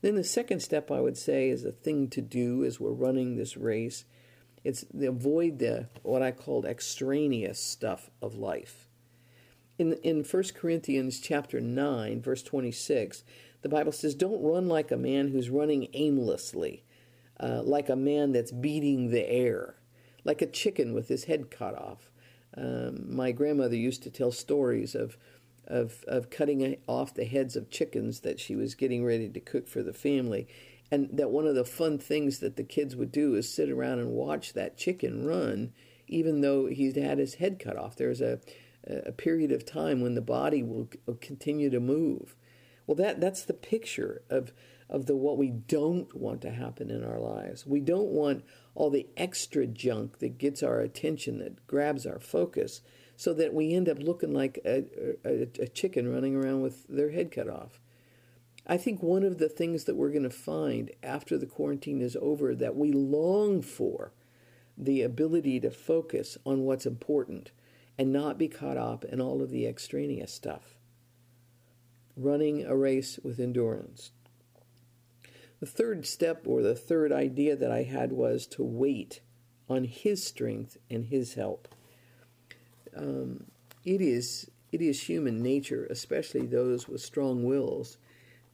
Then 0.00 0.14
the 0.14 0.24
second 0.24 0.60
step 0.60 0.90
I 0.90 1.00
would 1.00 1.18
say 1.18 1.50
is 1.50 1.64
a 1.64 1.72
thing 1.72 2.08
to 2.10 2.22
do 2.22 2.64
as 2.64 2.80
we're 2.80 2.92
running 2.92 3.36
this 3.36 3.56
race. 3.56 4.04
It's 4.64 4.84
to 4.84 5.06
avoid 5.08 5.58
the 5.58 5.88
what 6.02 6.22
I 6.22 6.30
call 6.30 6.64
extraneous 6.64 7.60
stuff 7.60 8.10
of 8.22 8.34
life. 8.36 8.88
In 9.78 9.94
in 10.02 10.24
1 10.24 10.42
Corinthians 10.54 11.20
chapter 11.20 11.60
9 11.60 12.22
verse 12.22 12.42
26, 12.42 13.24
the 13.62 13.68
Bible 13.68 13.92
says, 13.92 14.14
"Don't 14.14 14.42
run 14.42 14.68
like 14.68 14.90
a 14.90 14.96
man 14.96 15.28
who's 15.28 15.50
running 15.50 15.88
aimlessly." 15.92 16.84
Uh, 17.42 17.62
like 17.62 17.88
a 17.88 17.96
man 17.96 18.32
that's 18.32 18.52
beating 18.52 19.10
the 19.10 19.26
air, 19.26 19.76
like 20.24 20.42
a 20.42 20.46
chicken 20.46 20.92
with 20.92 21.08
his 21.08 21.24
head 21.24 21.50
cut 21.50 21.74
off. 21.74 22.10
Um, 22.54 23.14
my 23.14 23.32
grandmother 23.32 23.76
used 23.76 24.02
to 24.02 24.10
tell 24.10 24.30
stories 24.30 24.94
of, 24.94 25.16
of, 25.66 26.04
of 26.06 26.28
cutting 26.28 26.76
off 26.86 27.14
the 27.14 27.24
heads 27.24 27.56
of 27.56 27.70
chickens 27.70 28.20
that 28.20 28.40
she 28.40 28.54
was 28.54 28.74
getting 28.74 29.04
ready 29.04 29.28
to 29.28 29.40
cook 29.40 29.68
for 29.68 29.82
the 29.82 29.94
family. 29.94 30.48
And 30.90 31.08
that 31.12 31.30
one 31.30 31.46
of 31.46 31.54
the 31.54 31.64
fun 31.64 31.98
things 31.98 32.40
that 32.40 32.56
the 32.56 32.64
kids 32.64 32.96
would 32.96 33.12
do 33.12 33.34
is 33.34 33.50
sit 33.50 33.70
around 33.70 34.00
and 34.00 34.10
watch 34.10 34.52
that 34.52 34.76
chicken 34.76 35.24
run, 35.24 35.72
even 36.08 36.40
though 36.40 36.66
he's 36.66 36.96
had 36.96 37.18
his 37.18 37.34
head 37.36 37.58
cut 37.58 37.76
off. 37.76 37.96
There's 37.96 38.20
a, 38.20 38.40
a 38.86 39.12
period 39.12 39.52
of 39.52 39.64
time 39.64 40.00
when 40.02 40.14
the 40.14 40.20
body 40.20 40.62
will, 40.62 40.88
will 41.06 41.14
continue 41.14 41.70
to 41.70 41.80
move. 41.80 42.34
Well, 42.90 42.96
that, 42.96 43.20
that's 43.20 43.44
the 43.44 43.54
picture 43.54 44.22
of, 44.30 44.52
of 44.88 45.06
the 45.06 45.14
what 45.14 45.38
we 45.38 45.50
don't 45.50 46.12
want 46.12 46.40
to 46.42 46.50
happen 46.50 46.90
in 46.90 47.04
our 47.04 47.20
lives. 47.20 47.64
We 47.64 47.78
don't 47.78 48.08
want 48.08 48.44
all 48.74 48.90
the 48.90 49.06
extra 49.16 49.64
junk 49.64 50.18
that 50.18 50.38
gets 50.38 50.60
our 50.60 50.80
attention, 50.80 51.38
that 51.38 51.68
grabs 51.68 52.04
our 52.04 52.18
focus, 52.18 52.80
so 53.16 53.32
that 53.34 53.54
we 53.54 53.74
end 53.74 53.88
up 53.88 54.00
looking 54.00 54.34
like 54.34 54.58
a, 54.64 54.86
a, 55.24 55.42
a 55.60 55.68
chicken 55.68 56.12
running 56.12 56.34
around 56.34 56.62
with 56.62 56.88
their 56.88 57.12
head 57.12 57.30
cut 57.30 57.48
off. 57.48 57.78
I 58.66 58.76
think 58.76 59.04
one 59.04 59.22
of 59.22 59.38
the 59.38 59.48
things 59.48 59.84
that 59.84 59.94
we're 59.94 60.10
going 60.10 60.24
to 60.24 60.28
find 60.28 60.90
after 61.00 61.38
the 61.38 61.46
quarantine 61.46 62.00
is 62.00 62.16
over 62.20 62.56
that 62.56 62.74
we 62.74 62.90
long 62.90 63.62
for 63.62 64.14
the 64.76 65.02
ability 65.02 65.60
to 65.60 65.70
focus 65.70 66.36
on 66.44 66.62
what's 66.62 66.86
important 66.86 67.52
and 67.96 68.12
not 68.12 68.36
be 68.36 68.48
caught 68.48 68.76
up 68.76 69.04
in 69.04 69.20
all 69.20 69.42
of 69.42 69.50
the 69.50 69.64
extraneous 69.64 70.34
stuff. 70.34 70.79
Running 72.20 72.64
a 72.66 72.76
race 72.76 73.18
with 73.22 73.40
endurance. 73.40 74.10
The 75.60 75.66
third 75.66 76.06
step 76.06 76.46
or 76.46 76.60
the 76.60 76.74
third 76.74 77.12
idea 77.12 77.56
that 77.56 77.70
I 77.70 77.84
had 77.84 78.12
was 78.12 78.46
to 78.48 78.62
wait 78.62 79.20
on 79.68 79.84
His 79.84 80.22
strength 80.22 80.76
and 80.90 81.06
His 81.06 81.34
help. 81.34 81.68
Um, 82.94 83.44
it 83.84 84.02
is 84.02 84.50
it 84.72 84.82
is 84.82 85.02
human 85.02 85.42
nature, 85.42 85.86
especially 85.90 86.46
those 86.46 86.88
with 86.88 87.00
strong 87.00 87.44
wills, 87.44 87.96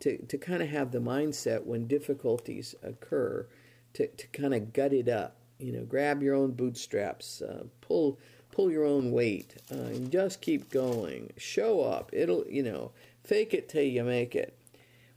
to, 0.01 0.19
to 0.27 0.39
kind 0.39 0.63
of 0.63 0.69
have 0.69 0.93
the 0.93 0.99
mindset 0.99 1.65
when 1.65 1.87
difficulties 1.87 2.75
occur 2.83 3.47
to, 3.95 4.07
to 4.07 4.27
kind 4.29 4.55
of 4.55 4.73
gut 4.73 4.93
it 4.93 5.09
up. 5.09 5.37
You 5.59 5.73
know, 5.73 5.85
grab 5.85 6.23
your 6.23 6.35
own 6.35 6.53
bootstraps, 6.53 7.43
uh, 7.43 7.65
pull 7.81 8.19
pull 8.51 8.71
your 8.71 8.85
own 8.85 9.11
weight, 9.11 9.57
uh, 9.71 9.75
and 9.75 10.11
just 10.11 10.41
keep 10.41 10.71
going. 10.71 11.33
Show 11.37 11.83
up. 11.83 12.11
It'll 12.13 12.45
you 12.49 12.63
know, 12.63 12.93
fake 13.27 13.53
it 13.53 13.69
till 13.69 13.83
you 13.83 14.05
make 14.05 14.37
it. 14.37 14.57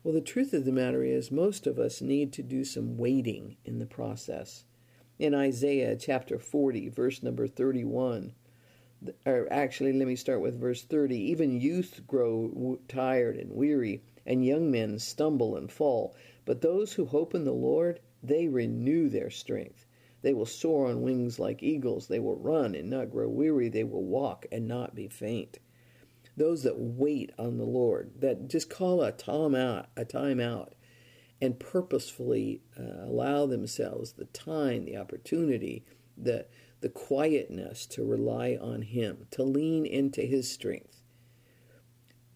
Well, 0.04 0.14
the 0.14 0.22
truth 0.22 0.54
of 0.54 0.66
the 0.66 0.72
matter 0.72 1.04
is, 1.04 1.30
most 1.30 1.68
of 1.68 1.78
us 1.78 2.02
need 2.02 2.34
to 2.34 2.44
do 2.44 2.64
some 2.64 2.98
waiting 2.98 3.58
in 3.66 3.78
the 3.78 3.86
process. 3.86 4.64
In 5.20 5.36
Isaiah 5.36 5.96
chapter 5.96 6.40
40, 6.40 6.90
verse 6.90 7.22
number 7.22 7.48
31, 7.48 8.34
or 9.26 9.48
actually, 9.52 9.94
let 9.94 10.08
me 10.08 10.16
start 10.16 10.42
with 10.42 10.60
verse 10.60 10.84
30. 10.84 11.18
Even 11.18 11.62
youth 11.62 12.02
grow 12.08 12.80
tired 12.88 13.38
and 13.38 13.52
weary, 13.52 14.02
and 14.26 14.46
young 14.46 14.72
men 14.72 14.98
stumble 15.00 15.56
and 15.56 15.72
fall. 15.72 16.16
But 16.46 16.62
those 16.62 16.94
who 16.94 17.06
hope 17.06 17.36
in 17.36 17.44
the 17.44 17.52
Lord, 17.52 18.00
they 18.24 18.48
renew 18.48 19.10
their 19.10 19.30
strength. 19.30 19.86
They 20.22 20.34
will 20.34 20.46
soar 20.46 20.88
on 20.88 21.02
wings 21.02 21.40
like 21.40 21.62
eagles. 21.62 22.08
They 22.08 22.20
will 22.20 22.38
run 22.38 22.74
and 22.74 22.90
not 22.90 23.12
grow 23.12 23.30
weary. 23.30 23.70
They 23.70 23.84
will 23.84 24.04
walk 24.04 24.46
and 24.52 24.68
not 24.68 24.96
be 24.96 25.08
faint. 25.08 25.60
Those 26.40 26.64
that 26.64 26.80
wait 26.80 27.34
on 27.38 27.58
the 27.58 27.66
Lord, 27.66 28.14
that 28.20 28.48
just 28.48 28.70
call 28.70 29.04
a 29.04 29.12
time 29.12 29.54
out, 29.54 29.88
a 29.98 30.06
time 30.06 30.40
out, 30.40 30.74
and 31.42 31.60
purposefully 31.60 32.62
uh, 32.80 33.04
allow 33.04 33.46
themselves 33.46 34.14
the 34.14 34.26
time, 34.26 34.86
the 34.86 34.96
opportunity, 34.96 35.84
the 36.18 36.46
the 36.82 36.88
quietness 36.88 37.86
to 37.88 38.06
rely 38.06 38.58
on 38.60 38.84
Him, 38.84 39.28
to 39.32 39.44
lean 39.44 39.86
into 39.86 40.22
His 40.22 40.50
strength. 40.50 41.02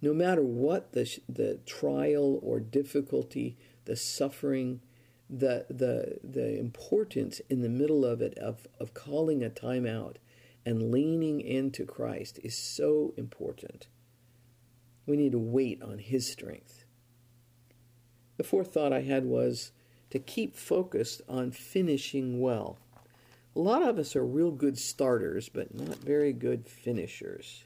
No 0.01 0.13
matter 0.13 0.43
what 0.43 0.91
the, 0.91 1.09
the 1.29 1.61
trial 1.65 2.41
or 2.43 2.59
difficulty, 2.59 3.57
the 3.85 3.95
suffering, 3.95 4.81
the, 5.29 5.65
the, 5.69 6.19
the 6.21 6.59
importance 6.59 7.39
in 7.49 7.61
the 7.61 7.69
middle 7.69 8.05
of 8.05 8.21
it 8.21 8.37
of, 8.37 8.67
of 8.81 8.93
calling 8.93 9.41
a 9.41 9.49
time 9.49 9.85
out 9.85 10.19
and 10.65 10.91
leaning 10.91 11.41
into 11.41 11.85
Christ 11.85 12.39
is 12.43 12.55
so 12.55 13.13
important. 13.17 13.87
We 15.05 15.17
need 15.17 15.33
to 15.33 15.39
wait 15.39 15.81
on 15.81 15.99
His 15.99 16.29
strength. 16.29 16.85
The 18.37 18.43
fourth 18.43 18.73
thought 18.73 18.93
I 18.93 19.01
had 19.01 19.25
was 19.25 19.71
to 20.09 20.19
keep 20.19 20.55
focused 20.55 21.21
on 21.27 21.51
finishing 21.51 22.39
well. 22.39 22.77
A 23.55 23.59
lot 23.59 23.83
of 23.83 23.99
us 23.99 24.15
are 24.15 24.25
real 24.25 24.51
good 24.51 24.77
starters, 24.77 25.49
but 25.49 25.73
not 25.73 25.97
very 25.97 26.33
good 26.33 26.67
finishers. 26.67 27.65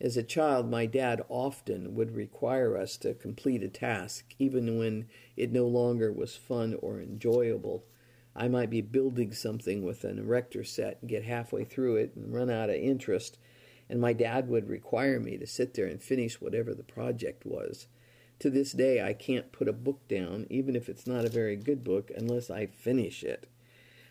As 0.00 0.16
a 0.16 0.22
child, 0.22 0.70
my 0.70 0.86
dad 0.86 1.22
often 1.28 1.94
would 1.94 2.16
require 2.16 2.78
us 2.78 2.96
to 2.98 3.12
complete 3.12 3.62
a 3.62 3.68
task, 3.68 4.34
even 4.38 4.78
when 4.78 5.08
it 5.36 5.52
no 5.52 5.66
longer 5.66 6.10
was 6.10 6.36
fun 6.36 6.74
or 6.80 7.00
enjoyable. 7.00 7.84
I 8.34 8.48
might 8.48 8.70
be 8.70 8.80
building 8.80 9.32
something 9.32 9.82
with 9.82 10.04
an 10.04 10.18
erector 10.18 10.64
set 10.64 10.98
and 11.00 11.10
get 11.10 11.24
halfway 11.24 11.64
through 11.64 11.96
it 11.96 12.12
and 12.14 12.32
run 12.32 12.50
out 12.50 12.70
of 12.70 12.76
interest, 12.76 13.38
and 13.88 14.00
my 14.00 14.12
dad 14.12 14.48
would 14.48 14.68
require 14.68 15.18
me 15.18 15.36
to 15.36 15.46
sit 15.46 15.74
there 15.74 15.86
and 15.86 16.02
finish 16.02 16.40
whatever 16.40 16.74
the 16.74 16.84
project 16.84 17.44
was. 17.44 17.86
To 18.40 18.48
this 18.48 18.72
day, 18.72 19.02
I 19.02 19.12
can't 19.12 19.52
put 19.52 19.68
a 19.68 19.72
book 19.72 20.06
down, 20.08 20.46
even 20.48 20.74
if 20.74 20.88
it's 20.88 21.06
not 21.06 21.24
a 21.24 21.30
very 21.30 21.56
good 21.56 21.84
book, 21.84 22.10
unless 22.16 22.50
I 22.50 22.66
finish 22.66 23.22
it. 23.22 23.46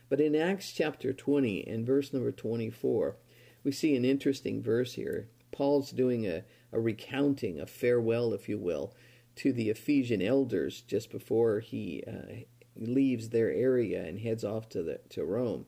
But 0.09 0.21
in 0.21 0.35
Acts 0.35 0.71
chapter 0.71 1.13
20 1.13 1.67
and 1.67 1.85
verse 1.85 2.13
number 2.13 2.31
24, 2.31 3.15
we 3.63 3.71
see 3.71 3.95
an 3.95 4.05
interesting 4.05 4.61
verse 4.61 4.93
here. 4.93 5.29
Paul's 5.51 5.91
doing 5.91 6.27
a, 6.27 6.43
a 6.71 6.79
recounting, 6.79 7.59
a 7.59 7.65
farewell, 7.65 8.33
if 8.33 8.49
you 8.49 8.57
will, 8.57 8.93
to 9.37 9.53
the 9.53 9.69
Ephesian 9.69 10.21
elders 10.21 10.81
just 10.81 11.09
before 11.09 11.59
he 11.59 12.03
uh, 12.07 12.43
leaves 12.79 13.29
their 13.29 13.51
area 13.51 14.03
and 14.03 14.19
heads 14.19 14.43
off 14.43 14.69
to 14.69 14.83
the 14.83 14.99
to 15.09 15.23
Rome. 15.23 15.65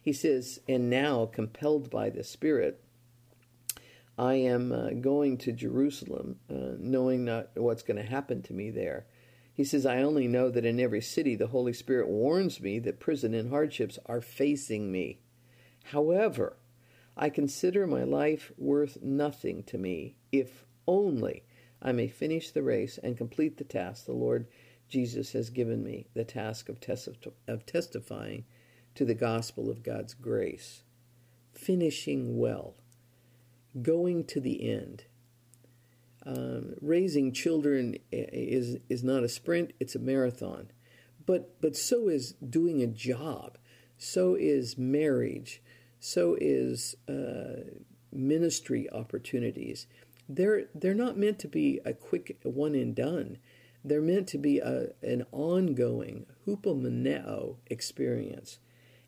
He 0.00 0.12
says, 0.12 0.60
"And 0.68 0.90
now, 0.90 1.26
compelled 1.26 1.90
by 1.90 2.10
the 2.10 2.24
Spirit, 2.24 2.80
I 4.16 4.34
am 4.34 4.72
uh, 4.72 4.90
going 4.90 5.38
to 5.38 5.52
Jerusalem, 5.52 6.40
uh, 6.48 6.76
knowing 6.78 7.24
not 7.24 7.50
what's 7.56 7.82
going 7.82 7.96
to 7.96 8.08
happen 8.08 8.42
to 8.42 8.52
me 8.52 8.70
there." 8.70 9.06
He 9.52 9.64
says, 9.64 9.86
"I 9.86 10.02
only 10.02 10.28
know 10.28 10.50
that 10.50 10.64
in 10.64 10.80
every 10.80 11.00
city 11.00 11.36
the 11.36 11.48
Holy 11.48 11.72
Spirit 11.72 12.08
warns 12.08 12.60
me 12.60 12.78
that 12.80 13.00
prison 13.00 13.34
and 13.34 13.50
hardships 13.50 13.98
are 14.06 14.20
facing 14.20 14.90
me. 14.90 15.20
However." 15.84 16.56
I 17.16 17.30
consider 17.30 17.86
my 17.86 18.02
life 18.02 18.52
worth 18.58 19.00
nothing 19.00 19.62
to 19.64 19.78
me 19.78 20.16
if 20.32 20.66
only 20.86 21.44
I 21.80 21.92
may 21.92 22.08
finish 22.08 22.50
the 22.50 22.62
race 22.62 22.98
and 22.98 23.16
complete 23.16 23.56
the 23.56 23.64
task 23.64 24.06
the 24.06 24.12
Lord 24.12 24.46
Jesus 24.94 25.32
has 25.32 25.50
given 25.50 25.82
me 25.82 26.06
the 26.14 26.24
task 26.24 26.68
of, 26.68 26.78
of 27.48 27.66
testifying 27.66 28.44
to 28.94 29.04
the 29.04 29.14
gospel 29.14 29.68
of 29.68 29.82
God's 29.82 30.14
grace, 30.14 30.84
finishing 31.52 32.38
well, 32.38 32.74
going 33.82 34.24
to 34.26 34.40
the 34.40 34.70
end. 34.70 35.04
Um, 36.24 36.74
raising 36.80 37.32
children 37.32 37.96
is 38.12 38.78
is 38.88 39.02
not 39.02 39.24
a 39.24 39.28
sprint; 39.28 39.72
it's 39.80 39.96
a 39.96 39.98
marathon. 39.98 40.70
But 41.26 41.60
but 41.60 41.76
so 41.76 42.08
is 42.08 42.32
doing 42.34 42.80
a 42.80 42.86
job. 42.86 43.58
So 43.98 44.36
is 44.38 44.78
marriage 44.78 45.60
so 46.04 46.36
is 46.38 46.96
uh, 47.08 47.64
ministry 48.12 48.90
opportunities. 48.92 49.86
They're 50.28 50.66
they're 50.74 50.92
not 50.92 51.16
meant 51.16 51.38
to 51.38 51.48
be 51.48 51.80
a 51.86 51.94
quick 51.94 52.36
one 52.42 52.74
and 52.74 52.94
done. 52.94 53.38
They're 53.84 54.00
meant 54.00 54.26
to 54.28 54.38
be 54.38 54.58
a, 54.60 54.88
an 55.02 55.26
ongoing 55.30 56.26
hupomeneo 56.46 57.56
experience. 57.66 58.58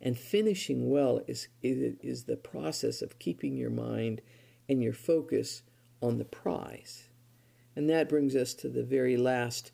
And 0.00 0.18
finishing 0.18 0.90
well 0.90 1.22
is, 1.26 1.48
is, 1.62 1.94
is 2.02 2.24
the 2.24 2.36
process 2.36 3.00
of 3.00 3.18
keeping 3.18 3.56
your 3.56 3.70
mind 3.70 4.20
and 4.68 4.82
your 4.82 4.92
focus 4.92 5.62
on 6.02 6.18
the 6.18 6.24
prize. 6.26 7.08
And 7.74 7.88
that 7.88 8.08
brings 8.08 8.36
us 8.36 8.52
to 8.54 8.68
the 8.68 8.84
very 8.84 9.16
last 9.16 9.72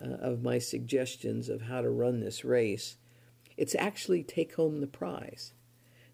uh, 0.00 0.14
of 0.14 0.42
my 0.42 0.58
suggestions 0.58 1.48
of 1.48 1.62
how 1.62 1.82
to 1.82 1.90
run 1.90 2.20
this 2.20 2.44
race. 2.44 2.96
It's 3.56 3.74
actually 3.74 4.22
take 4.22 4.54
home 4.54 4.80
the 4.80 4.86
prize. 4.86 5.52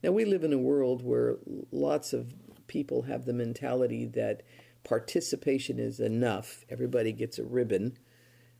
Now, 0.03 0.13
we 0.13 0.25
live 0.25 0.45
in 0.45 0.53
a 0.53 0.59
world 0.59 1.03
where 1.03 1.37
lots 1.73 2.13
of 2.13 2.35
people 2.67 3.03
have 3.03 3.25
the 3.25 3.33
mentality 3.33 4.05
that 4.07 4.43
participation 4.85 5.79
is 5.79 6.01
enough, 6.01 6.65
everybody 6.69 7.13
gets 7.13 7.39
a 7.39 7.45
ribbon. 7.45 7.97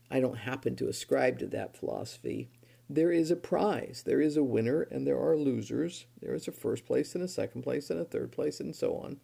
I 0.09 0.19
don't 0.19 0.39
happen 0.39 0.75
to 0.77 0.87
ascribe 0.87 1.39
to 1.39 1.47
that 1.47 1.75
philosophy. 1.75 2.49
There 2.89 3.11
is 3.11 3.31
a 3.31 3.35
prize, 3.35 4.03
there 4.05 4.21
is 4.21 4.37
a 4.37 4.43
winner, 4.43 4.83
and 4.83 5.05
there 5.05 5.19
are 5.19 5.35
losers. 5.35 6.05
There 6.21 6.33
is 6.33 6.47
a 6.47 6.53
first 6.53 6.85
place 6.85 7.15
and 7.15 7.23
a 7.23 7.27
second 7.27 7.63
place 7.63 7.89
and 7.89 7.99
a 7.99 8.05
third 8.05 8.31
place, 8.31 8.59
and 8.59 8.73
so 8.75 8.95
on. 8.95 9.19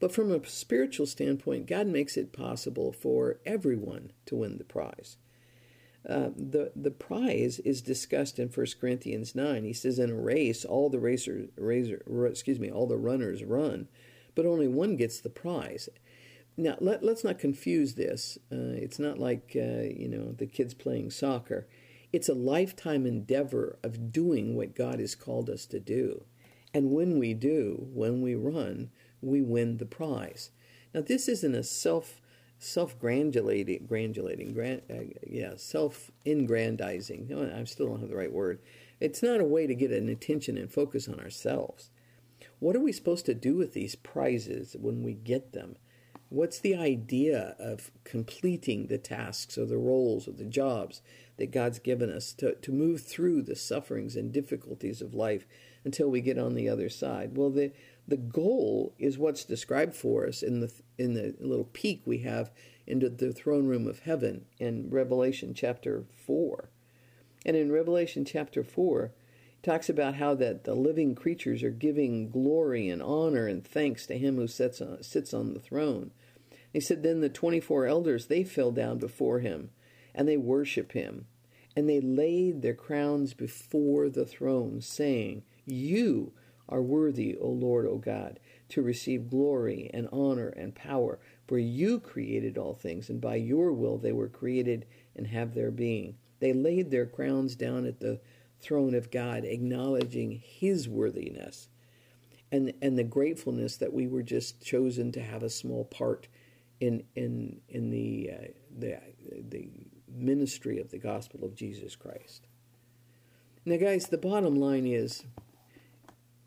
But 0.00 0.12
from 0.12 0.32
a 0.32 0.44
spiritual 0.46 1.06
standpoint, 1.06 1.66
God 1.66 1.86
makes 1.86 2.16
it 2.16 2.32
possible 2.32 2.92
for 2.92 3.38
everyone 3.46 4.12
to 4.26 4.36
win 4.36 4.58
the 4.58 4.64
prize. 4.64 5.16
Uh, 6.08 6.30
the 6.36 6.70
the 6.76 6.90
prize 6.90 7.58
is 7.60 7.82
discussed 7.82 8.38
in 8.38 8.48
1 8.48 8.66
Corinthians 8.80 9.34
9. 9.34 9.64
He 9.64 9.72
says 9.72 9.98
in 9.98 10.10
a 10.10 10.14
race 10.14 10.64
all 10.64 10.88
the 10.88 11.00
racers 11.00 11.48
racer, 11.56 12.02
excuse 12.26 12.60
me 12.60 12.70
all 12.70 12.86
the 12.86 12.96
runners 12.96 13.42
run, 13.42 13.88
but 14.34 14.46
only 14.46 14.68
one 14.68 14.96
gets 14.96 15.20
the 15.20 15.30
prize. 15.30 15.88
Now 16.56 16.76
let 16.80 17.02
let's 17.02 17.24
not 17.24 17.38
confuse 17.38 17.94
this. 17.94 18.38
Uh, 18.50 18.72
it's 18.74 18.98
not 18.98 19.18
like 19.18 19.52
uh, 19.54 19.88
you 19.94 20.08
know 20.08 20.32
the 20.32 20.46
kids 20.46 20.74
playing 20.74 21.10
soccer. 21.10 21.68
It's 22.12 22.28
a 22.28 22.34
lifetime 22.34 23.04
endeavor 23.04 23.78
of 23.82 24.10
doing 24.10 24.56
what 24.56 24.74
God 24.74 25.00
has 25.00 25.14
called 25.14 25.50
us 25.50 25.66
to 25.66 25.80
do, 25.80 26.24
and 26.72 26.92
when 26.92 27.18
we 27.18 27.34
do, 27.34 27.88
when 27.92 28.22
we 28.22 28.34
run, 28.34 28.90
we 29.20 29.42
win 29.42 29.76
the 29.76 29.86
prize. 29.86 30.50
Now 30.94 31.02
this 31.02 31.28
isn't 31.28 31.54
a 31.54 31.62
self 31.62 32.22
self-granulating, 32.58 33.86
granulating, 33.86 34.54
grand, 34.54 34.80
uh, 34.90 35.14
yeah, 35.26 35.52
self-ingrandizing. 35.56 37.28
No, 37.28 37.52
I 37.54 37.64
still 37.64 37.88
don't 37.88 38.00
have 38.00 38.08
the 38.08 38.16
right 38.16 38.32
word. 38.32 38.60
It's 38.98 39.22
not 39.22 39.40
a 39.40 39.44
way 39.44 39.66
to 39.66 39.74
get 39.74 39.90
an 39.90 40.08
attention 40.08 40.56
and 40.56 40.72
focus 40.72 41.06
on 41.06 41.20
ourselves. 41.20 41.90
What 42.58 42.74
are 42.74 42.80
we 42.80 42.92
supposed 42.92 43.26
to 43.26 43.34
do 43.34 43.56
with 43.56 43.74
these 43.74 43.94
prizes 43.94 44.74
when 44.78 45.02
we 45.02 45.12
get 45.12 45.52
them? 45.52 45.76
What's 46.28 46.58
the 46.58 46.74
idea 46.74 47.54
of 47.58 47.92
completing 48.02 48.88
the 48.88 48.98
tasks 48.98 49.56
or 49.56 49.64
the 49.64 49.78
roles 49.78 50.26
or 50.26 50.32
the 50.32 50.44
jobs 50.44 51.00
that 51.36 51.52
God's 51.52 51.78
given 51.78 52.10
us 52.10 52.32
to, 52.34 52.56
to 52.56 52.72
move 52.72 53.02
through 53.02 53.42
the 53.42 53.54
sufferings 53.54 54.16
and 54.16 54.32
difficulties 54.32 55.00
of 55.00 55.14
life 55.14 55.46
until 55.84 56.10
we 56.10 56.20
get 56.20 56.38
on 56.38 56.54
the 56.54 56.68
other 56.68 56.88
side? 56.88 57.36
Well, 57.36 57.50
the, 57.50 57.72
the 58.08 58.16
goal 58.16 58.92
is 58.98 59.18
what's 59.18 59.44
described 59.44 59.94
for 59.94 60.26
us 60.26 60.42
in 60.42 60.60
the, 60.60 60.72
in 60.98 61.14
the 61.14 61.36
little 61.38 61.68
peek 61.72 62.02
we 62.04 62.18
have 62.18 62.50
into 62.88 63.08
the 63.08 63.32
throne 63.32 63.66
room 63.66 63.86
of 63.86 64.00
heaven 64.00 64.46
in 64.58 64.90
Revelation 64.90 65.54
chapter 65.54 66.04
4. 66.26 66.70
And 67.44 67.56
in 67.56 67.70
Revelation 67.70 68.24
chapter 68.24 68.64
4, 68.64 69.12
talks 69.66 69.88
about 69.88 70.14
how 70.14 70.32
that 70.32 70.62
the 70.62 70.74
living 70.74 71.16
creatures 71.16 71.64
are 71.64 71.70
giving 71.70 72.30
glory 72.30 72.88
and 72.88 73.02
honor 73.02 73.48
and 73.48 73.66
thanks 73.66 74.06
to 74.06 74.16
him 74.16 74.36
who 74.36 74.46
sits 74.46 74.80
on, 74.80 75.02
sits 75.02 75.34
on 75.34 75.54
the 75.54 75.60
throne. 75.60 76.12
He 76.72 76.78
said, 76.78 77.02
Then 77.02 77.20
the 77.20 77.28
24 77.28 77.86
elders, 77.86 78.26
they 78.26 78.44
fell 78.44 78.70
down 78.70 78.98
before 78.98 79.40
him, 79.40 79.70
and 80.14 80.28
they 80.28 80.36
worship 80.36 80.92
him, 80.92 81.26
and 81.74 81.88
they 81.88 82.00
laid 82.00 82.62
their 82.62 82.74
crowns 82.74 83.34
before 83.34 84.08
the 84.08 84.24
throne, 84.24 84.80
saying, 84.80 85.42
You 85.64 86.32
are 86.68 86.82
worthy, 86.82 87.36
O 87.36 87.48
Lord, 87.48 87.86
O 87.86 87.96
God, 87.96 88.38
to 88.68 88.82
receive 88.82 89.30
glory 89.30 89.90
and 89.92 90.08
honor 90.12 90.48
and 90.48 90.76
power, 90.76 91.18
for 91.48 91.58
you 91.58 91.98
created 91.98 92.56
all 92.56 92.74
things, 92.74 93.10
and 93.10 93.20
by 93.20 93.34
your 93.34 93.72
will 93.72 93.98
they 93.98 94.12
were 94.12 94.28
created 94.28 94.86
and 95.16 95.26
have 95.26 95.54
their 95.54 95.72
being. 95.72 96.16
They 96.38 96.52
laid 96.52 96.92
their 96.92 97.06
crowns 97.06 97.56
down 97.56 97.84
at 97.84 97.98
the 97.98 98.20
throne 98.60 98.94
of 98.94 99.10
God, 99.10 99.44
acknowledging 99.44 100.42
his 100.42 100.88
worthiness 100.88 101.68
and 102.52 102.72
and 102.80 102.98
the 102.98 103.04
gratefulness 103.04 103.76
that 103.76 103.92
we 103.92 104.06
were 104.06 104.22
just 104.22 104.62
chosen 104.62 105.12
to 105.12 105.20
have 105.20 105.42
a 105.42 105.50
small 105.50 105.84
part 105.84 106.28
in 106.80 107.04
in 107.14 107.60
in 107.68 107.90
the 107.90 108.30
uh, 108.32 108.46
the 108.78 108.98
the 109.48 109.68
ministry 110.08 110.78
of 110.78 110.90
the 110.90 110.98
gospel 110.98 111.44
of 111.44 111.54
Jesus 111.54 111.96
Christ. 111.96 112.46
Now 113.64 113.76
guys, 113.76 114.06
the 114.06 114.18
bottom 114.18 114.54
line 114.54 114.86
is 114.86 115.24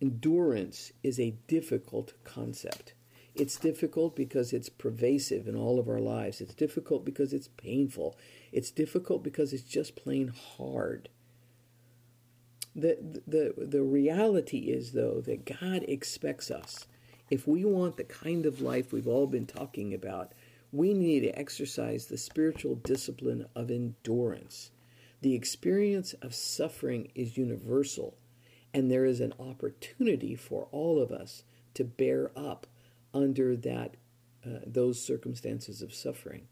endurance 0.01 0.93
is 1.03 1.19
a 1.19 1.35
difficult 1.47 2.13
concept. 2.23 2.93
It's 3.35 3.57
difficult 3.57 4.15
because 4.15 4.51
it's 4.53 4.69
pervasive 4.69 5.47
in 5.47 5.55
all 5.55 5.79
of 5.79 5.87
our 5.87 5.99
lives. 5.99 6.41
It's 6.41 6.55
difficult 6.55 7.05
because 7.05 7.31
it's 7.31 7.47
painful. 7.47 8.17
It's 8.51 8.71
difficult 8.71 9.23
because 9.23 9.53
it's 9.53 9.63
just 9.63 9.95
plain 9.95 10.33
hard. 10.57 11.09
The, 12.75 13.21
the, 13.27 13.53
the 13.57 13.83
reality 13.83 14.69
is, 14.69 14.91
though, 14.91 15.21
that 15.21 15.45
God 15.45 15.83
expects 15.87 16.51
us, 16.51 16.87
if 17.29 17.47
we 17.47 17.65
want 17.65 17.97
the 17.97 18.03
kind 18.03 18.45
of 18.45 18.61
life 18.61 18.91
we've 18.91 19.07
all 19.07 19.27
been 19.27 19.45
talking 19.45 19.93
about, 19.93 20.33
we 20.71 20.93
need 20.93 21.21
to 21.21 21.37
exercise 21.37 22.05
the 22.05 22.17
spiritual 22.17 22.75
discipline 22.75 23.47
of 23.55 23.71
endurance. 23.71 24.71
The 25.21 25.35
experience 25.35 26.13
of 26.21 26.33
suffering 26.33 27.11
is 27.15 27.37
universal, 27.37 28.17
and 28.73 28.89
there 28.89 29.05
is 29.05 29.19
an 29.19 29.33
opportunity 29.39 30.35
for 30.35 30.67
all 30.71 31.01
of 31.01 31.11
us 31.11 31.43
to 31.73 31.83
bear 31.83 32.31
up 32.35 32.67
under 33.13 33.55
that 33.57 33.95
uh, 34.45 34.59
those 34.65 35.01
circumstances 35.01 35.81
of 35.81 35.93
suffering. 35.93 36.47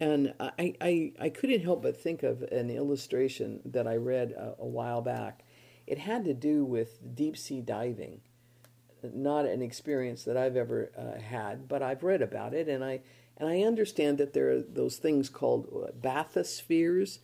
And 0.00 0.34
I, 0.38 0.74
I, 0.80 1.12
I 1.20 1.28
couldn't 1.28 1.62
help 1.62 1.82
but 1.82 2.00
think 2.00 2.22
of 2.22 2.42
an 2.42 2.70
illustration 2.70 3.60
that 3.64 3.86
I 3.88 3.96
read 3.96 4.32
a, 4.32 4.54
a 4.60 4.66
while 4.66 5.02
back. 5.02 5.44
It 5.86 5.98
had 5.98 6.24
to 6.26 6.34
do 6.34 6.64
with 6.64 7.16
deep 7.16 7.36
sea 7.36 7.60
diving. 7.60 8.20
Not 9.02 9.46
an 9.46 9.62
experience 9.62 10.24
that 10.24 10.36
I've 10.36 10.56
ever 10.56 10.92
uh, 10.96 11.20
had, 11.20 11.68
but 11.68 11.82
I've 11.82 12.02
read 12.02 12.20
about 12.20 12.52
it, 12.52 12.68
and 12.68 12.84
I 12.84 13.00
and 13.36 13.48
I 13.48 13.60
understand 13.60 14.18
that 14.18 14.32
there 14.32 14.50
are 14.50 14.60
those 14.60 14.96
things 14.96 15.28
called 15.28 15.68
uh, 15.72 15.92
bathyspheres. 15.92 17.20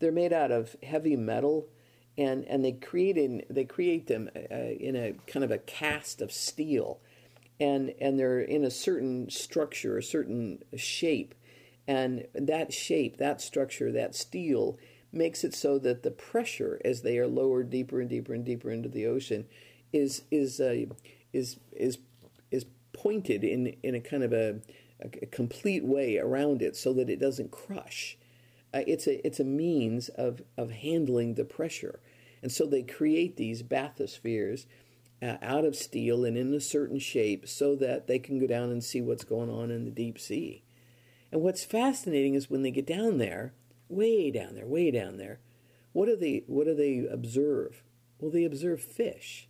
They're 0.00 0.10
made 0.10 0.32
out 0.32 0.50
of 0.50 0.74
heavy 0.82 1.14
metal, 1.14 1.68
and 2.18 2.44
and 2.46 2.64
they 2.64 2.72
create 2.72 3.16
in 3.16 3.44
they 3.48 3.64
create 3.64 4.08
them 4.08 4.30
uh, 4.34 4.54
in 4.54 4.96
a 4.96 5.14
kind 5.28 5.44
of 5.44 5.52
a 5.52 5.58
cast 5.58 6.20
of 6.20 6.32
steel, 6.32 7.00
and 7.60 7.94
and 8.00 8.18
they're 8.18 8.40
in 8.40 8.64
a 8.64 8.70
certain 8.70 9.30
structure, 9.30 9.96
a 9.96 10.02
certain 10.02 10.64
shape, 10.74 11.36
and 11.86 12.26
that 12.34 12.72
shape, 12.72 13.16
that 13.16 13.40
structure, 13.40 13.90
that 13.92 14.14
steel 14.14 14.78
makes 15.12 15.44
it 15.44 15.54
so 15.54 15.78
that 15.78 16.02
the 16.02 16.10
pressure 16.10 16.80
as 16.84 17.02
they 17.02 17.18
are 17.18 17.26
lowered 17.26 17.70
deeper 17.70 18.00
and 18.00 18.08
deeper 18.08 18.32
and 18.32 18.44
deeper 18.44 18.70
into 18.70 18.88
the 18.88 19.06
ocean 19.06 19.46
is 19.92 20.22
is 20.30 20.60
uh, 20.60 20.86
is 21.32 21.58
is 21.72 21.98
is 22.50 22.66
pointed 22.92 23.44
in 23.44 23.76
in 23.82 23.94
a 23.94 24.00
kind 24.00 24.22
of 24.22 24.32
a, 24.32 24.60
a, 25.00 25.26
complete 25.26 25.84
way 25.84 26.18
around 26.18 26.62
it 26.62 26.76
so 26.76 26.92
that 26.92 27.10
it 27.10 27.20
doesn't 27.20 27.50
crush. 27.50 28.16
Uh, 28.72 28.82
it's 28.86 29.06
a 29.06 29.24
it's 29.26 29.40
a 29.40 29.44
means 29.44 30.08
of 30.10 30.42
of 30.56 30.70
handling 30.70 31.34
the 31.34 31.44
pressure, 31.44 32.00
and 32.40 32.50
so 32.50 32.64
they 32.64 32.82
create 32.82 33.36
these 33.36 33.62
bathyspheres 33.62 34.66
uh, 35.22 35.36
out 35.42 35.64
of 35.64 35.76
steel 35.76 36.24
and 36.24 36.36
in 36.38 36.54
a 36.54 36.60
certain 36.60 36.98
shape 36.98 37.46
so 37.46 37.76
that 37.76 38.06
they 38.06 38.18
can 38.18 38.38
go 38.38 38.46
down 38.46 38.70
and 38.70 38.82
see 38.82 39.00
what's 39.00 39.24
going 39.24 39.50
on 39.50 39.70
in 39.70 39.84
the 39.84 39.90
deep 39.90 40.18
sea. 40.18 40.62
And 41.32 41.40
what's 41.40 41.64
fascinating 41.64 42.34
is 42.34 42.50
when 42.50 42.62
they 42.62 42.70
get 42.70 42.86
down 42.86 43.16
there, 43.16 43.54
way 43.88 44.30
down 44.30 44.54
there, 44.54 44.66
way 44.66 44.90
down 44.90 45.16
there, 45.16 45.40
what 45.92 46.06
do 46.06 46.14
they 46.14 46.44
what 46.46 46.66
do 46.66 46.74
they 46.74 47.06
observe? 47.10 47.82
Well, 48.18 48.30
they 48.30 48.44
observe 48.44 48.80
fish, 48.80 49.48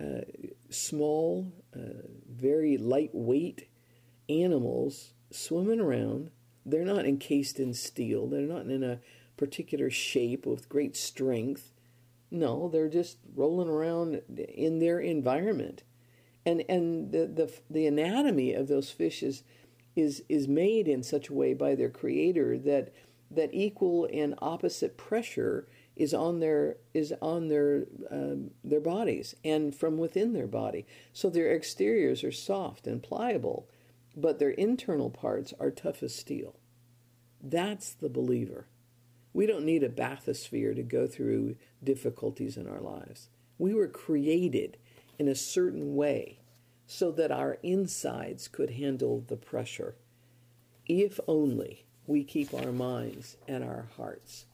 uh, 0.00 0.22
small, 0.68 1.52
uh, 1.74 2.08
very 2.28 2.76
lightweight 2.76 3.68
animals 4.28 5.14
swimming 5.30 5.80
around. 5.80 6.30
They're 6.66 6.84
not 6.84 7.06
encased 7.06 7.58
in 7.58 7.74
steel. 7.74 8.26
They're 8.26 8.42
not 8.42 8.66
in 8.66 8.82
a 8.82 9.00
particular 9.36 9.88
shape 9.90 10.46
with 10.46 10.68
great 10.68 10.96
strength. 10.96 11.72
No, 12.30 12.68
they're 12.68 12.88
just 12.88 13.18
rolling 13.34 13.68
around 13.68 14.22
in 14.36 14.78
their 14.78 15.00
environment, 15.00 15.82
and 16.44 16.64
and 16.68 17.12
the 17.12 17.26
the 17.26 17.52
the 17.70 17.86
anatomy 17.86 18.52
of 18.52 18.68
those 18.68 18.90
fish 18.90 19.22
is 19.22 19.44
is 19.94 20.22
is 20.28 20.48
made 20.48 20.88
in 20.88 21.02
such 21.02 21.28
a 21.28 21.34
way 21.34 21.54
by 21.54 21.74
their 21.74 21.90
creator 21.90 22.58
that 22.58 22.92
that 23.30 23.50
equal 23.52 24.08
and 24.12 24.34
opposite 24.40 24.96
pressure 24.96 25.66
is 25.96 26.14
on 26.14 26.40
their 26.40 26.76
is 26.94 27.12
on 27.20 27.48
their 27.48 27.84
um, 28.10 28.50
their 28.64 28.80
bodies 28.80 29.34
and 29.44 29.74
from 29.74 29.98
within 29.98 30.32
their 30.32 30.46
body. 30.46 30.86
So 31.12 31.28
their 31.28 31.54
exteriors 31.54 32.24
are 32.24 32.32
soft 32.32 32.86
and 32.86 33.02
pliable, 33.02 33.68
but 34.16 34.38
their 34.38 34.50
internal 34.50 35.10
parts 35.10 35.52
are 35.60 35.70
tough 35.70 36.02
as 36.02 36.14
steel. 36.14 36.56
That's 37.42 37.92
the 37.92 38.08
believer. 38.08 38.68
We 39.34 39.46
don't 39.46 39.64
need 39.64 39.82
a 39.82 39.88
bathysphere 39.88 40.76
to 40.76 40.82
go 40.82 41.06
through 41.06 41.56
difficulties 41.82 42.56
in 42.56 42.68
our 42.68 42.80
lives. 42.80 43.28
We 43.58 43.74
were 43.74 43.88
created 43.88 44.76
in 45.18 45.28
a 45.28 45.34
certain 45.34 45.94
way 45.94 46.41
so 46.92 47.10
that 47.10 47.32
our 47.32 47.58
insides 47.62 48.48
could 48.48 48.70
handle 48.70 49.24
the 49.26 49.36
pressure. 49.36 49.94
If 50.86 51.18
only 51.26 51.86
we 52.06 52.22
keep 52.22 52.52
our 52.52 52.70
minds 52.70 53.38
and 53.48 53.64
our 53.64 53.88
hearts 53.96 54.44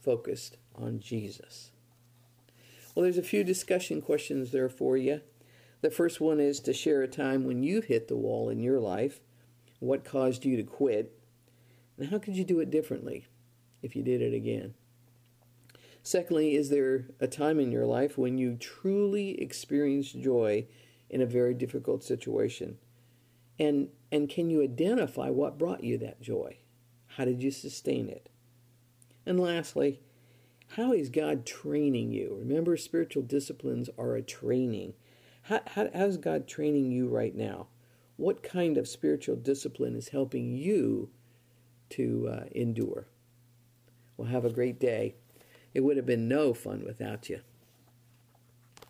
focused 0.00 0.56
on 0.76 1.00
Jesus. 1.00 1.72
Well, 2.94 3.02
there's 3.02 3.18
a 3.18 3.22
few 3.22 3.42
discussion 3.42 4.00
questions 4.00 4.52
there 4.52 4.68
for 4.68 4.96
you. 4.96 5.22
The 5.80 5.90
first 5.90 6.20
one 6.20 6.38
is 6.38 6.60
to 6.60 6.72
share 6.72 7.02
a 7.02 7.08
time 7.08 7.44
when 7.44 7.64
you've 7.64 7.86
hit 7.86 8.06
the 8.06 8.16
wall 8.16 8.48
in 8.48 8.60
your 8.60 8.78
life. 8.78 9.20
What 9.80 10.04
caused 10.04 10.44
you 10.44 10.56
to 10.56 10.62
quit? 10.62 11.18
And 11.98 12.10
how 12.10 12.18
could 12.18 12.36
you 12.36 12.44
do 12.44 12.60
it 12.60 12.70
differently 12.70 13.26
if 13.82 13.96
you 13.96 14.04
did 14.04 14.22
it 14.22 14.34
again? 14.34 14.74
Secondly, 16.04 16.54
is 16.54 16.70
there 16.70 17.06
a 17.18 17.26
time 17.26 17.58
in 17.58 17.72
your 17.72 17.86
life 17.86 18.16
when 18.16 18.38
you 18.38 18.54
truly 18.54 19.40
experienced 19.40 20.20
joy 20.20 20.66
in 21.10 21.20
a 21.20 21.26
very 21.26 21.54
difficult 21.54 22.02
situation? 22.02 22.78
And, 23.58 23.88
and 24.12 24.28
can 24.28 24.50
you 24.50 24.62
identify 24.62 25.30
what 25.30 25.58
brought 25.58 25.82
you 25.82 25.98
that 25.98 26.20
joy? 26.20 26.58
How 27.16 27.24
did 27.24 27.42
you 27.42 27.50
sustain 27.50 28.08
it? 28.08 28.28
And 29.26 29.40
lastly, 29.40 30.00
how 30.72 30.92
is 30.92 31.08
God 31.08 31.46
training 31.46 32.12
you? 32.12 32.36
Remember, 32.38 32.76
spiritual 32.76 33.22
disciplines 33.22 33.90
are 33.98 34.14
a 34.14 34.22
training. 34.22 34.94
How, 35.42 35.60
how, 35.66 35.88
how's 35.94 36.18
God 36.18 36.46
training 36.46 36.90
you 36.92 37.08
right 37.08 37.34
now? 37.34 37.68
What 38.16 38.42
kind 38.42 38.76
of 38.76 38.88
spiritual 38.88 39.36
discipline 39.36 39.96
is 39.96 40.08
helping 40.08 40.52
you 40.52 41.10
to 41.90 42.28
uh, 42.30 42.44
endure? 42.52 43.08
Well, 44.16 44.28
have 44.28 44.44
a 44.44 44.50
great 44.50 44.78
day. 44.78 45.14
It 45.72 45.80
would 45.80 45.96
have 45.96 46.06
been 46.06 46.28
no 46.28 46.52
fun 46.52 46.84
without 46.84 47.28
you. 47.30 47.40